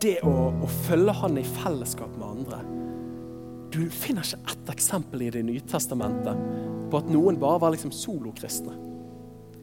det 0.00 0.16
å, 0.24 0.32
å 0.64 0.70
følge 0.86 1.14
han 1.20 1.38
i 1.40 1.44
fellesskap 1.44 2.14
med 2.16 2.26
andre 2.28 2.60
Du 3.74 3.82
finner 3.92 4.24
ikke 4.24 4.54
ett 4.54 4.72
eksempel 4.76 5.26
i 5.26 5.30
Det 5.34 5.44
nye 5.44 5.64
testamentet 5.68 6.40
på 6.92 7.00
at 7.00 7.08
noen 7.10 7.38
bare 7.40 7.58
var 7.58 7.72
liksom 7.74 7.90
solokristne. 7.90 8.74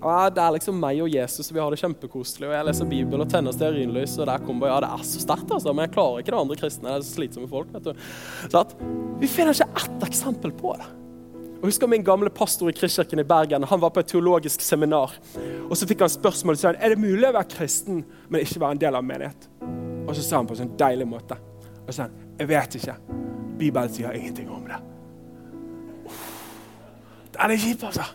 Ja, 0.01 0.29
det 0.33 0.41
er 0.41 0.55
liksom 0.55 0.79
meg 0.81 0.97
og 1.03 1.13
Jesus, 1.13 1.47
og 1.47 1.55
vi 1.55 1.61
har 1.61 1.71
det 1.71 1.79
kjempekoselig. 1.79 2.47
Og 2.49 2.55
jeg 2.55 2.67
leser 2.67 2.89
Bibel 2.89 3.21
og 3.21 3.29
tenner 3.29 3.53
stearinlys, 3.53 4.15
og 4.17 4.27
der 4.27 4.41
kommer 4.43 4.71
Ja, 4.71 4.79
det 4.81 4.89
er 4.89 5.03
så 5.05 5.21
sterkt, 5.21 5.53
altså, 5.53 5.75
men 5.77 5.85
jeg 5.85 5.93
klarer 5.93 6.23
ikke 6.23 6.33
det 6.33 6.39
andre 6.39 6.57
kristne. 6.59 6.87
Det 6.89 6.95
er 6.95 7.05
så 7.05 7.19
slitsomme 7.19 7.51
folk. 7.51 7.69
vet 7.75 7.91
du. 7.91 8.07
Så 8.47 8.63
at, 8.63 8.73
vi 9.21 9.29
finner 9.29 9.53
ikke 9.53 9.83
ett 9.83 10.07
eksempel 10.09 10.55
på 10.57 10.73
det. 10.81 10.89
Og 11.61 11.69
husker 11.69 11.87
Min 11.87 12.03
gamle 12.03 12.33
pastor 12.33 12.71
i 12.71 12.73
Kristkirken 12.73 13.21
i 13.21 13.27
Bergen 13.27 13.63
han 13.69 13.81
var 13.83 13.93
på 13.93 14.01
et 14.01 14.09
teologisk 14.09 14.65
seminar. 14.65 15.13
og 15.69 15.77
Så 15.77 15.85
fikk 15.85 16.01
han 16.01 16.09
spørsmål 16.09 16.57
sa 16.57 16.71
han, 16.73 16.81
er 16.81 16.95
det 16.95 17.03
mulig 17.05 17.29
å 17.29 17.35
være 17.37 17.53
kristen, 17.53 18.01
men 18.27 18.41
ikke 18.41 18.65
være 18.65 18.79
en 18.79 18.85
del 18.87 18.97
av 18.97 19.05
menighet. 19.05 19.50
Og 20.11 20.15
Så 20.15 20.25
sa 20.27 20.41
han 20.41 20.47
på 20.47 20.57
en 20.57 20.65
sånn 20.65 20.77
deilig 20.79 21.07
måte 21.07 21.37
og 21.81 21.93
sa 21.95 22.05
han, 22.05 22.15
jeg 22.37 22.49
vet 22.49 22.75
ikke. 22.77 22.93
Bibelen 23.59 23.93
sier 23.93 24.15
ingenting 24.15 24.49
om 24.51 24.65
det. 24.67 24.77
Den 27.31 27.53
er 27.53 27.61
kjip, 27.61 27.83
altså. 27.87 28.05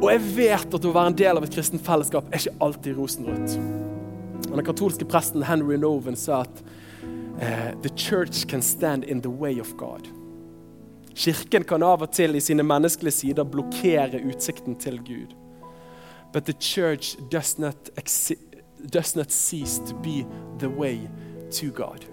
Og 0.00 0.06
jeg 0.10 0.22
vet 0.36 0.76
at 0.76 0.86
å 0.88 0.92
være 0.94 1.12
en 1.12 1.18
del 1.20 1.38
av 1.38 1.44
et 1.46 1.54
kristent 1.54 1.84
fellesskap 1.84 2.30
er 2.30 2.40
ikke 2.40 2.64
alltid 2.64 2.96
rosenrødt. 2.96 3.56
Den 4.48 4.64
katolske 4.66 5.06
presten 5.08 5.44
Henry 5.46 5.76
Noven 5.78 6.16
sa 6.18 6.42
at 6.46 6.62
uh, 6.64 7.70
The 7.84 7.92
church 7.94 8.46
can 8.48 8.62
stand 8.62 9.04
in 9.04 9.20
the 9.22 9.30
way 9.30 9.60
of 9.60 9.76
God. 9.76 10.08
Kirken 11.14 11.64
kan 11.68 11.84
av 11.84 12.06
og 12.06 12.14
til 12.16 12.38
i 12.38 12.42
sine 12.42 12.64
menneskelige 12.64 13.18
sider 13.18 13.44
blokkere 13.44 14.22
utsikten 14.26 14.78
til 14.80 14.98
Gud. 15.04 15.36
But 16.32 16.46
the 16.46 16.54
church 16.54 17.16
does 17.30 17.58
not, 17.58 17.90
does 18.88 19.16
not 19.16 19.30
cease 19.30 19.78
to 19.86 19.94
be 20.02 20.24
the 20.58 20.68
way 20.68 21.08
to 21.52 21.70
God. 21.70 22.04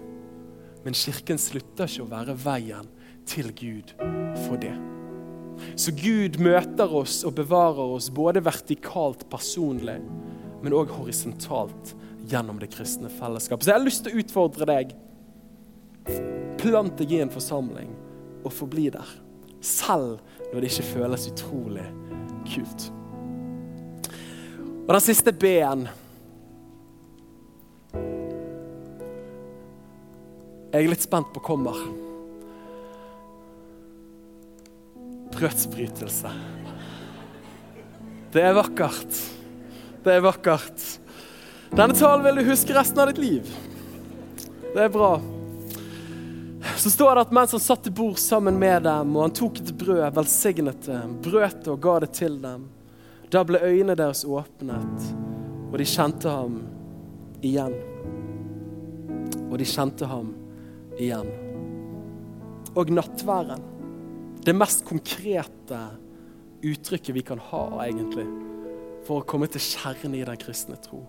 Men 0.84 0.94
kirken 0.94 1.38
slutter 1.38 1.88
ikke 1.88 2.04
å 2.04 2.10
være 2.12 2.36
veien 2.44 2.88
til 3.28 3.50
Gud 3.56 3.94
for 4.46 4.60
det. 4.60 4.74
Så 5.78 5.92
Gud 5.96 6.38
møter 6.42 6.92
oss 6.94 7.20
og 7.26 7.34
bevarer 7.38 7.96
oss 7.96 8.10
både 8.14 8.42
vertikalt 8.44 9.24
personlig, 9.30 9.98
men 10.62 10.74
òg 10.74 10.90
horisontalt 10.94 11.94
gjennom 12.28 12.60
det 12.62 12.70
kristne 12.74 13.10
fellesskapet. 13.10 13.64
Så 13.64 13.72
jeg 13.72 13.78
har 13.78 13.86
lyst 13.86 14.04
til 14.06 14.14
å 14.14 14.22
utfordre 14.22 14.68
deg. 14.68 14.94
Plant 16.58 16.98
deg 16.98 17.14
i 17.14 17.22
en 17.22 17.32
forsamling 17.32 17.90
og 18.44 18.52
forbli 18.54 18.88
der. 18.94 19.10
Selv 19.64 20.18
når 20.52 20.60
det 20.62 20.72
ikke 20.72 20.90
føles 20.94 21.28
utrolig 21.32 21.86
kult. 22.48 22.88
Og 24.88 24.94
den 24.94 25.04
siste 25.04 25.34
B-en 25.36 25.88
Jeg 30.72 30.84
er 30.84 30.90
litt 30.92 31.04
spent 31.04 31.30
på 31.32 31.42
kommer. 31.44 31.78
Brødsbrytelse. 35.36 36.34
Det 38.34 38.44
er 38.44 38.54
vakkert. 38.58 39.22
Det 40.04 40.18
er 40.18 40.24
vakkert. 40.24 40.84
Denne 41.72 41.96
talen 41.96 42.24
vil 42.26 42.40
du 42.40 42.50
huske 42.50 42.76
resten 42.76 43.00
av 43.00 43.10
ditt 43.12 43.20
liv. 43.22 43.58
Det 44.74 44.84
er 44.84 44.92
bra 44.92 45.16
så 46.78 46.90
står 46.90 47.14
det 47.14 47.20
at 47.20 47.32
mens 47.34 47.52
han 47.52 47.60
satt 47.60 47.82
til 47.82 47.92
bord 47.92 48.18
sammen 48.22 48.58
med 48.58 48.84
dem, 48.86 49.16
og 49.16 49.24
han 49.26 49.34
tok 49.34 49.60
et 49.62 49.72
brød, 49.78 50.04
velsignet 50.14 50.84
det, 50.86 51.00
brøt 51.24 51.62
det 51.64 51.72
og 51.72 51.80
ga 51.82 51.94
det 52.04 52.10
til 52.14 52.36
dem, 52.42 52.68
da 53.32 53.42
ble 53.46 53.60
øynene 53.62 53.96
deres 53.98 54.24
åpnet, 54.24 55.08
og 55.68 55.78
de 55.80 55.86
kjente 55.88 56.30
ham 56.32 56.60
igjen. 57.42 57.74
Og 59.48 59.56
de 59.58 59.66
kjente 59.66 60.06
ham 60.06 60.34
igjen. 60.98 61.30
Og 62.78 62.92
nattværen. 62.92 63.62
Det 64.44 64.54
mest 64.56 64.84
konkrete 64.86 65.80
uttrykket 66.64 67.14
vi 67.14 67.22
kan 67.26 67.40
ha, 67.50 67.62
egentlig, 67.84 68.26
for 69.06 69.20
å 69.20 69.28
komme 69.28 69.48
til 69.50 69.62
kjernen 69.62 70.16
i 70.18 70.24
den 70.26 70.40
kristne 70.40 70.78
tro. 70.82 71.02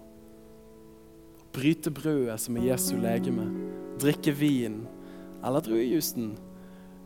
Bryte 1.55 1.91
brødet 1.93 2.37
som 2.41 2.57
er 2.57 2.71
Jesu 2.71 2.93
legeme, 3.01 3.47
drikke 4.01 4.33
vin 4.37 4.83
eller 5.45 5.63
druejusen 5.65 6.33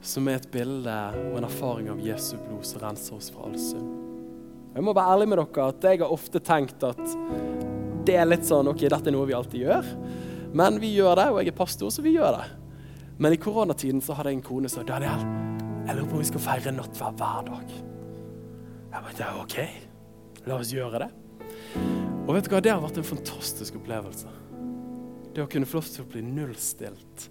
som 0.04 0.28
er 0.28 0.42
et 0.42 0.50
bilde 0.52 0.96
og 1.30 1.38
en 1.40 1.48
erfaring 1.48 1.88
av 1.94 2.02
Jesu 2.04 2.36
blod 2.42 2.66
som 2.68 2.84
renser 2.84 3.16
oss 3.16 3.30
fra 3.32 3.48
all 3.48 3.56
synd. 3.60 3.88
Jeg 4.74 4.84
må 4.84 4.94
være 4.96 5.14
ærlig 5.16 5.30
med 5.30 5.40
dere 5.40 5.68
at 5.70 5.86
jeg 5.86 6.02
har 6.02 6.12
ofte 6.12 6.42
tenkt 6.44 6.84
at 6.84 7.02
det 8.04 8.18
er 8.20 8.28
litt 8.28 8.44
sånn 8.48 8.68
OK, 8.72 8.84
dette 8.90 9.08
er 9.08 9.16
noe 9.16 9.30
vi 9.30 9.38
alltid 9.38 9.64
gjør. 9.64 9.92
Men 10.54 10.78
vi 10.82 10.92
gjør 10.98 11.16
det, 11.18 11.30
og 11.32 11.40
jeg 11.40 11.54
er 11.54 11.58
pastor, 11.58 11.94
så 11.94 12.04
vi 12.06 12.18
gjør 12.18 12.36
det. 12.36 12.63
Men 13.18 13.34
i 13.34 13.38
koronatiden 13.38 14.02
så 14.02 14.16
hadde 14.18 14.34
jeg 14.34 14.40
en 14.40 14.46
kone 14.46 14.70
som 14.72 14.82
sa 14.82 14.88
Daniel, 14.88 15.26
jeg 15.84 15.98
lurer 15.98 16.08
på 16.08 16.18
om 16.18 16.22
vi 16.22 16.30
skal 16.30 16.44
feire 16.44 16.72
nattverd 16.74 17.20
hver 17.20 17.44
dag. 17.50 17.74
Jeg 18.94 19.04
bare, 19.04 19.16
det 19.18 19.26
er 19.28 19.42
OK, 19.42 19.58
la 20.48 20.58
oss 20.58 20.72
gjøre 20.74 21.04
det. 21.04 21.10
Og 22.24 22.32
vet 22.38 22.48
du 22.48 22.54
hva, 22.54 22.62
det 22.64 22.72
har 22.72 22.82
vært 22.82 23.00
en 23.02 23.08
fantastisk 23.08 23.78
opplevelse. 23.82 24.32
Det 25.34 25.44
å 25.44 25.50
kunne 25.50 25.68
få 25.68 25.82
lov 25.82 25.90
til 25.92 26.06
å 26.06 26.12
bli 26.14 26.24
nullstilt 26.26 27.28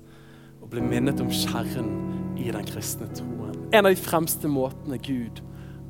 og 0.62 0.68
bli 0.74 0.82
minnet 0.84 1.22
om 1.22 1.30
kjernen 1.32 2.36
i 2.38 2.50
den 2.54 2.66
kristne 2.68 3.08
troen. 3.14 3.56
En 3.72 3.86
av 3.86 3.94
de 3.94 3.98
fremste 3.98 4.50
måtene 4.50 4.98
Gud 5.02 5.40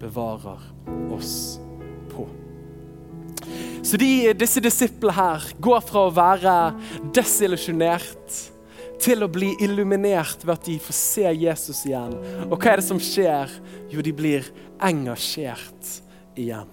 bevarer 0.00 0.62
oss 1.12 1.58
på. 2.12 2.28
Så 3.82 3.98
de, 3.98 4.30
disse 4.38 4.62
disiplene 4.62 5.16
her 5.16 5.50
går 5.62 5.82
fra 5.88 6.06
å 6.06 6.14
være 6.14 6.56
desillusjonert 7.16 8.51
til 9.02 9.24
å 9.24 9.30
bli 9.30 9.52
illuminert 9.64 10.44
ved 10.44 10.54
at 10.54 10.68
de 10.68 10.76
får 10.82 10.96
se 10.96 11.32
Jesus 11.44 11.82
igjen. 11.88 12.14
Og 12.48 12.56
hva 12.56 12.72
er 12.72 12.82
det 12.82 12.86
som 12.86 13.00
skjer? 13.02 13.50
Jo, 13.92 14.04
de 14.04 14.14
blir 14.14 14.46
engasjert 14.82 15.98
igjen. 16.38 16.70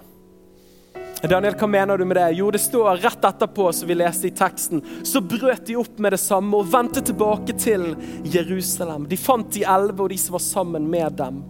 Daniel, 1.20 1.56
hva 1.60 1.68
mener 1.68 2.00
du 2.00 2.06
med 2.08 2.15
det? 2.15 2.30
Jo, 2.38 2.48
det 2.52 2.62
står 2.63 3.02
rett 3.04 3.26
etterpå, 3.28 3.65
som 3.76 3.89
vi 3.89 3.98
leste 3.98 4.30
i 4.30 4.36
teksten, 4.36 4.80
så 5.04 5.20
brøt 5.20 5.65
de 5.68 5.76
opp 5.82 5.98
med 6.00 6.15
det 6.15 6.22
samme 6.22 6.62
og 6.62 6.70
vendte 6.72 7.04
tilbake 7.04 7.58
til 7.60 7.89
Jerusalem. 8.24 9.08
De 9.10 9.20
fant 9.20 9.50
de 9.52 9.65
elleve 9.68 10.06
og 10.06 10.13
de 10.13 10.20
som 10.22 10.38
var 10.38 10.46
sammen 10.46 10.88
med 10.88 11.18
dem, 11.20 11.42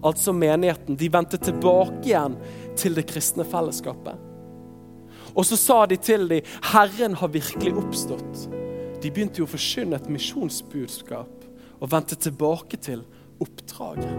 altså 0.00 0.32
menigheten. 0.32 0.96
De 0.96 1.10
vendte 1.12 1.40
tilbake 1.44 2.08
igjen 2.08 2.38
til 2.78 2.96
det 2.96 3.04
kristne 3.10 3.44
fellesskapet. 3.44 4.16
Og 5.34 5.44
så 5.44 5.60
sa 5.60 5.82
de 5.86 6.00
til 6.00 6.24
dem, 6.30 6.54
Herren 6.72 7.18
har 7.20 7.36
virkelig 7.36 7.76
oppstått. 7.76 8.48
De 9.02 9.10
begynte 9.10 9.42
jo 9.42 9.46
å 9.46 9.52
forkynne 9.52 9.98
et 9.98 10.10
misjonsbudskap 10.10 11.46
og 11.78 11.90
vendte 11.92 12.18
tilbake 12.18 12.80
til 12.82 13.04
oppdraget. 13.42 14.14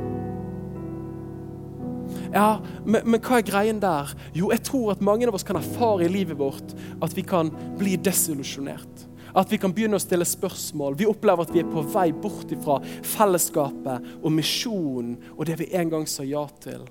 Ja, 2.33 2.59
men, 2.85 3.03
men, 3.05 3.21
hva 3.21 3.39
er 3.39 3.45
greien 3.45 3.81
der? 3.81 4.11
Jo, 4.37 4.51
jeg 4.53 4.63
tror 4.65 4.93
at 4.93 5.03
mange 5.05 5.27
av 5.29 5.37
oss 5.37 5.45
kan 5.45 5.59
erfare 5.59 6.05
i 6.05 6.11
livet 6.11 6.37
vårt 6.39 6.75
at 7.03 7.15
vi 7.17 7.25
kan 7.25 7.51
bli 7.79 7.97
desillusjonert. 8.01 9.05
At 9.37 9.51
vi 9.51 9.59
kan 9.61 9.73
begynne 9.75 9.99
å 9.99 10.01
stille 10.01 10.25
spørsmål. 10.25 10.97
Vi 10.97 11.09
opplever 11.09 11.45
at 11.45 11.53
vi 11.53 11.61
er 11.61 11.69
på 11.69 11.83
vei 11.93 12.07
bort 12.13 12.49
ifra 12.53 12.79
fellesskapet 13.05 14.15
og 14.23 14.33
misjonen 14.33 15.19
og 15.35 15.45
det 15.49 15.59
vi 15.61 15.69
en 15.77 15.93
gang 15.93 16.07
sa 16.09 16.25
ja 16.25 16.47
til. 16.63 16.87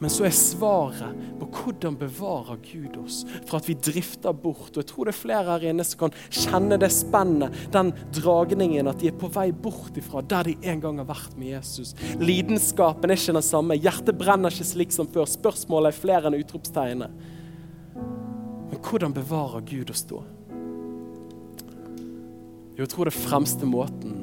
Men 0.00 0.08
så 0.12 0.24
er 0.24 0.32
svaret 0.32 1.16
på 1.36 1.46
hvordan 1.52 1.96
bevarer 2.00 2.56
Gud 2.64 2.94
oss 3.02 3.18
fra 3.48 3.58
at 3.60 3.66
vi 3.68 3.76
drifter 3.76 4.32
bort. 4.32 4.70
Og 4.72 4.80
jeg 4.80 4.88
tror 4.88 5.08
det 5.08 5.12
er 5.12 5.18
flere 5.18 5.56
her 5.58 5.66
inne 5.74 5.84
som 5.84 6.06
kan 6.06 6.14
kjenne 6.32 6.78
det 6.80 6.88
spennet, 6.94 7.58
den 7.74 7.92
dragningen, 8.16 8.88
at 8.88 9.02
de 9.02 9.10
er 9.10 9.18
på 9.20 9.28
vei 9.34 9.50
bort 9.52 10.00
ifra 10.00 10.24
der 10.24 10.48
de 10.48 10.56
en 10.72 10.80
gang 10.80 11.02
har 11.02 11.10
vært 11.10 11.36
med 11.36 11.52
Jesus. 11.52 11.92
Lidenskapen 12.16 13.12
er 13.12 13.20
ikke 13.20 13.36
den 13.36 13.44
samme. 13.44 13.76
Hjertet 13.76 14.16
brenner 14.16 14.54
ikke 14.54 14.70
slik 14.72 14.96
som 14.96 15.08
før. 15.12 15.28
Spørsmålet 15.28 15.92
er 15.92 16.00
flere 16.00 16.30
enn 16.30 16.40
utropstegnet. 16.40 17.22
Men 18.70 18.80
hvordan 18.80 19.12
bevarer 19.20 19.68
Gud 19.68 19.92
oss 19.92 20.06
da? 20.08 20.24
Jo, 22.72 22.86
jeg 22.86 22.92
tror 22.94 23.10
det 23.10 23.18
fremste 23.20 23.68
måten 23.68 24.22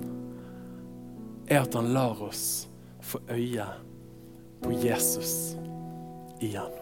er 1.45 1.61
at 1.61 1.77
han 1.77 1.93
lar 1.93 2.17
oss 2.25 2.65
få 3.05 3.21
øye 3.29 3.67
på 4.63 4.73
Jesus 4.73 5.55
igjen. 6.43 6.73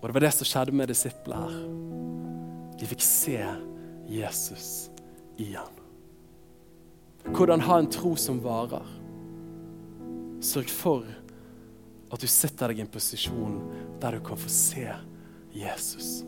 Og 0.00 0.08
det 0.08 0.16
var 0.16 0.24
det 0.24 0.32
som 0.32 0.48
skjedde 0.48 0.76
med 0.76 0.88
disiplene 0.88 1.44
her. 1.44 1.58
De 2.80 2.88
fikk 2.88 3.04
se 3.04 3.36
Jesus 4.08 4.88
igjen. 5.40 5.76
Hvordan 7.28 7.60
ha 7.66 7.76
en 7.78 7.90
tro 7.92 8.14
som 8.16 8.40
varer. 8.40 8.86
Sørg 10.40 10.72
for 10.72 11.04
at 12.10 12.22
du 12.22 12.26
setter 12.30 12.72
deg 12.72 12.80
i 12.80 12.84
en 12.86 12.90
posisjon 12.90 13.58
der 14.00 14.16
du 14.16 14.24
kan 14.24 14.40
få 14.40 14.48
se 14.50 14.86
Jesus. 15.52 16.22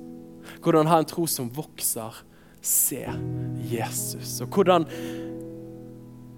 Hvordan 0.61 0.91
ha 0.91 1.01
en 1.01 1.09
tro 1.09 1.25
som 1.27 1.49
vokser. 1.55 2.21
Se 2.63 3.01
Jesus. 3.67 4.37
Og 4.45 4.53
hvordan 4.55 4.85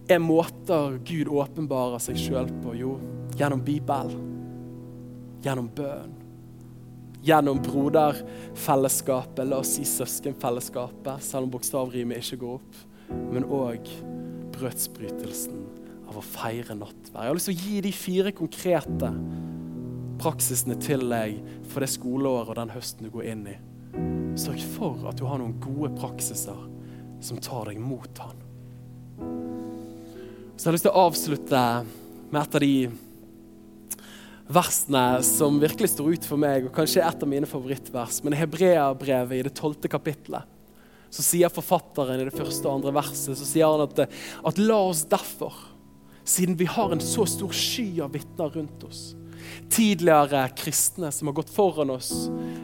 er 0.08 0.22
måter 0.22 0.94
Gud 1.04 1.28
åpenbarer 1.28 2.00
seg 2.00 2.16
sjøl 2.16 2.48
på? 2.62 2.72
Jo, 2.78 2.94
gjennom 3.38 3.62
Bibelen 3.64 4.34
gjennom 5.44 5.68
bønn. 5.76 6.20
Gjennom 7.24 7.60
broderfellesskapet, 7.64 9.46
la 9.48 9.62
oss 9.62 9.76
si 9.78 9.84
søskenfellesskapet, 9.88 11.22
selv 11.24 11.46
om 11.46 11.54
bokstavrimet 11.54 12.20
ikke 12.20 12.40
går 12.42 12.58
opp. 12.58 12.80
Men 13.32 13.46
òg 13.48 13.88
brødsbrytelsen 14.54 15.62
av 16.08 16.18
å 16.20 16.24
feire 16.24 16.76
nattverd. 16.76 17.22
Jeg 17.22 17.30
har 17.30 17.38
lyst 17.38 17.48
til 17.50 17.56
å 17.56 17.64
gi 17.64 17.80
de 17.84 17.92
fire 17.96 18.34
konkrete 18.36 19.10
praksisene 20.20 20.76
til 20.80 21.08
deg 21.10 21.40
for 21.72 21.84
det 21.84 21.90
skoleåret 21.94 22.52
og 22.52 22.60
den 22.60 22.74
høsten 22.74 23.08
du 23.08 23.12
går 23.14 23.30
inn 23.32 23.46
i. 23.50 23.56
Sørg 24.40 24.60
for 24.74 25.08
at 25.08 25.18
du 25.18 25.24
har 25.28 25.40
noen 25.40 25.56
gode 25.62 25.94
praksiser 25.96 26.60
som 27.24 27.40
tar 27.40 27.70
deg 27.70 27.80
mot 27.80 28.20
han. 28.20 28.40
Så 30.54 30.68
jeg 30.68 30.68
har 30.68 30.76
lyst 30.76 30.86
til 30.86 30.92
å 30.92 31.06
avslutte 31.08 31.64
med 32.30 32.40
et 32.42 32.56
av 32.58 32.62
de 32.62 32.74
versene 34.48 35.22
som 35.24 35.60
virkelig 35.62 35.94
står 35.94 36.16
ut 36.16 36.26
for 36.28 36.40
meg, 36.40 36.66
og 36.66 36.74
kanskje 36.76 37.04
et 37.04 37.22
av 37.22 37.30
mine 37.30 37.48
favorittvers, 37.48 38.20
men 38.24 38.36
Hebreabrevet 38.36 39.38
i 39.38 39.46
det 39.46 39.54
tolvte 39.56 39.90
kapittelet 39.92 40.50
så 41.14 41.22
sier 41.22 41.52
forfatteren 41.52 42.18
i 42.18 42.26
det 42.26 42.34
første 42.34 42.66
og 42.66 42.80
andre 42.80 42.94
verset 42.96 43.38
så 43.38 43.46
sier 43.46 43.70
han 43.70 43.84
at, 43.84 44.06
at 44.50 44.62
la 44.62 44.80
oss 44.88 45.04
derfor, 45.06 45.54
siden 46.26 46.58
vi 46.58 46.66
har 46.66 46.90
en 46.90 47.02
så 47.02 47.26
stor 47.28 47.52
sky 47.54 48.00
av 48.02 48.16
vitner 48.16 48.50
rundt 48.56 48.86
oss, 48.88 49.02
tidligere 49.70 50.40
kristne 50.58 51.12
som 51.14 51.30
har 51.30 51.36
gått 51.36 51.52
foran 51.54 51.92
oss, 51.94 52.10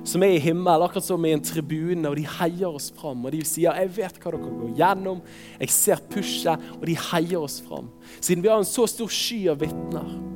som 0.09 0.25
er 0.27 0.35
i 0.35 0.43
himmel, 0.43 0.83
akkurat 0.83 1.07
som 1.07 1.27
i 1.29 1.35
en 1.37 1.45
tribune, 1.45 2.09
og 2.09 2.17
de 2.19 2.25
heier 2.41 2.73
oss 2.73 2.89
fram. 2.97 3.23
Og 3.29 3.35
de 3.37 3.45
sier 3.45 3.77
'Jeg 3.77 3.93
vet 3.97 4.19
hva 4.19 4.33
dere 4.33 4.41
går 4.41 4.77
gjennom, 4.81 5.21
jeg 5.61 5.71
ser 5.71 6.01
pushet', 6.11 6.59
og 6.81 6.87
de 6.87 6.97
heier 6.97 7.39
oss 7.39 7.61
fram. 7.61 7.91
Siden 8.21 8.43
vi 8.43 8.49
har 8.49 8.59
en 8.59 8.65
så 8.65 8.89
stor 8.89 9.09
sky 9.09 9.49
av 9.49 9.61
vitner, 9.61 10.30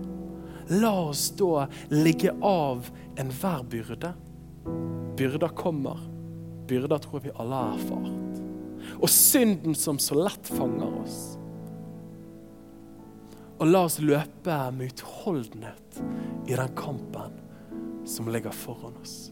La 0.69 0.93
oss 1.09 1.29
da 1.37 1.67
ligge 1.93 2.33
av 2.41 2.89
enhver 3.21 3.65
byrde. 3.71 4.13
Byrder 5.17 5.49
kommer. 5.49 6.01
Byrder 6.69 6.99
tror 7.05 7.21
jeg 7.21 7.29
vi 7.29 7.39
alle 7.43 7.61
har 7.61 7.77
erfart. 7.77 8.43
Og 9.01 9.11
synden 9.11 9.77
som 9.77 10.01
så 10.01 10.17
lett 10.19 10.49
fanger 10.49 10.99
oss. 11.03 11.19
Og 13.61 13.69
la 13.69 13.85
oss 13.87 14.01
løpe 14.03 14.59
med 14.75 14.93
utholdenhet 14.93 16.01
i 16.49 16.57
den 16.57 16.75
kampen 16.77 17.39
som 18.09 18.29
ligger 18.29 18.53
foran 18.53 18.97
oss. 19.01 19.31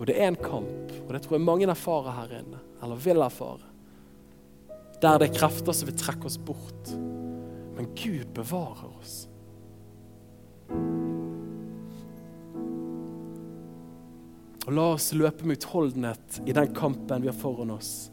Og 0.00 0.06
det 0.08 0.16
er 0.16 0.30
en 0.30 0.38
kamp, 0.40 0.92
og 1.04 1.10
det 1.12 1.20
tror 1.22 1.36
jeg 1.36 1.44
mange 1.44 1.68
erfarer 1.68 2.16
her 2.16 2.38
inne, 2.38 2.60
eller 2.80 3.02
vil 3.04 3.20
erfare. 3.20 3.66
Der 5.00 5.18
det 5.20 5.28
er 5.28 5.36
krefter 5.36 5.76
som 5.76 5.88
vil 5.90 5.98
trekke 6.00 6.28
oss 6.28 6.38
bort. 6.40 6.92
Men 7.76 7.90
Gud 7.96 8.32
bevarer 8.36 8.88
oss. 9.00 9.29
Og 14.66 14.74
la 14.76 14.86
oss 14.94 15.10
løpe 15.16 15.48
med 15.48 15.58
utholdenhet 15.58 16.40
i 16.46 16.54
den 16.54 16.74
kampen 16.76 17.24
vi 17.24 17.30
har 17.30 17.38
foran 17.38 17.72
oss, 17.74 18.10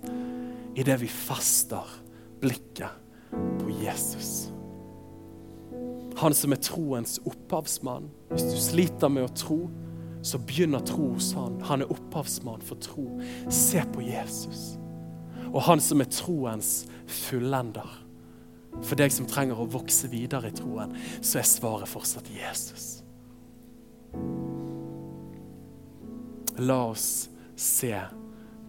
idet 0.74 0.98
vi 1.04 1.10
fester 1.12 1.86
blikket 2.42 2.90
på 3.60 3.70
Jesus. 3.84 4.48
Han 6.18 6.34
som 6.34 6.56
er 6.56 6.62
troens 6.66 7.20
opphavsmann. 7.30 8.10
Hvis 8.32 8.48
du 8.50 8.58
sliter 8.58 9.12
med 9.14 9.28
å 9.28 9.36
tro, 9.38 9.60
så 10.26 10.40
begynner 10.42 10.82
tro 10.82 11.12
hos 11.14 11.30
han. 11.38 11.60
Han 11.70 11.86
er 11.86 11.94
opphavsmann 11.94 12.64
for 12.66 12.82
tro. 12.82 13.06
Se 13.54 13.84
på 13.94 14.02
Jesus. 14.02 14.80
Og 15.52 15.62
han 15.68 15.82
som 15.84 16.02
er 16.02 16.10
troens 16.10 16.72
fullender. 17.06 18.07
For 18.86 19.00
deg 19.00 19.14
som 19.14 19.28
trenger 19.30 19.60
å 19.60 19.70
vokse 19.72 20.10
videre 20.12 20.52
i 20.52 20.56
troen, 20.56 20.94
så 21.22 21.42
er 21.42 21.50
svaret 21.50 21.90
fortsatt 21.90 22.30
Jesus. 22.32 23.02
La 26.58 26.80
oss 26.90 27.30
se 27.56 27.94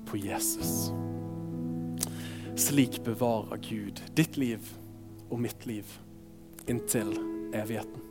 på 0.09 0.17
Jesus. 0.17 0.91
Slik 2.59 3.05
bevarer 3.05 3.61
Gud 3.63 4.03
ditt 4.17 4.37
liv 4.37 4.75
og 5.31 5.41
mitt 5.41 5.67
liv 5.69 5.99
inntil 6.69 7.15
evigheten. 7.55 8.05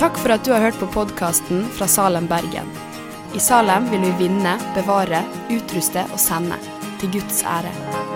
Takk 0.00 0.18
for 0.20 0.36
at 0.36 0.44
du 0.44 0.52
har 0.52 0.68
hørt 0.68 0.78
på 0.80 0.88
podkasten 0.92 1.64
fra 1.76 1.88
Salem, 1.88 2.28
Bergen. 2.30 2.68
I 3.34 3.40
Salem 3.40 3.90
vil 3.90 4.04
vi 4.04 4.12
vinne, 4.26 4.56
bevare, 4.76 5.24
utruste 5.50 6.06
og 6.12 6.20
sende. 6.20 6.60
Til 7.00 7.18
Guds 7.18 7.42
ære. 7.44 8.15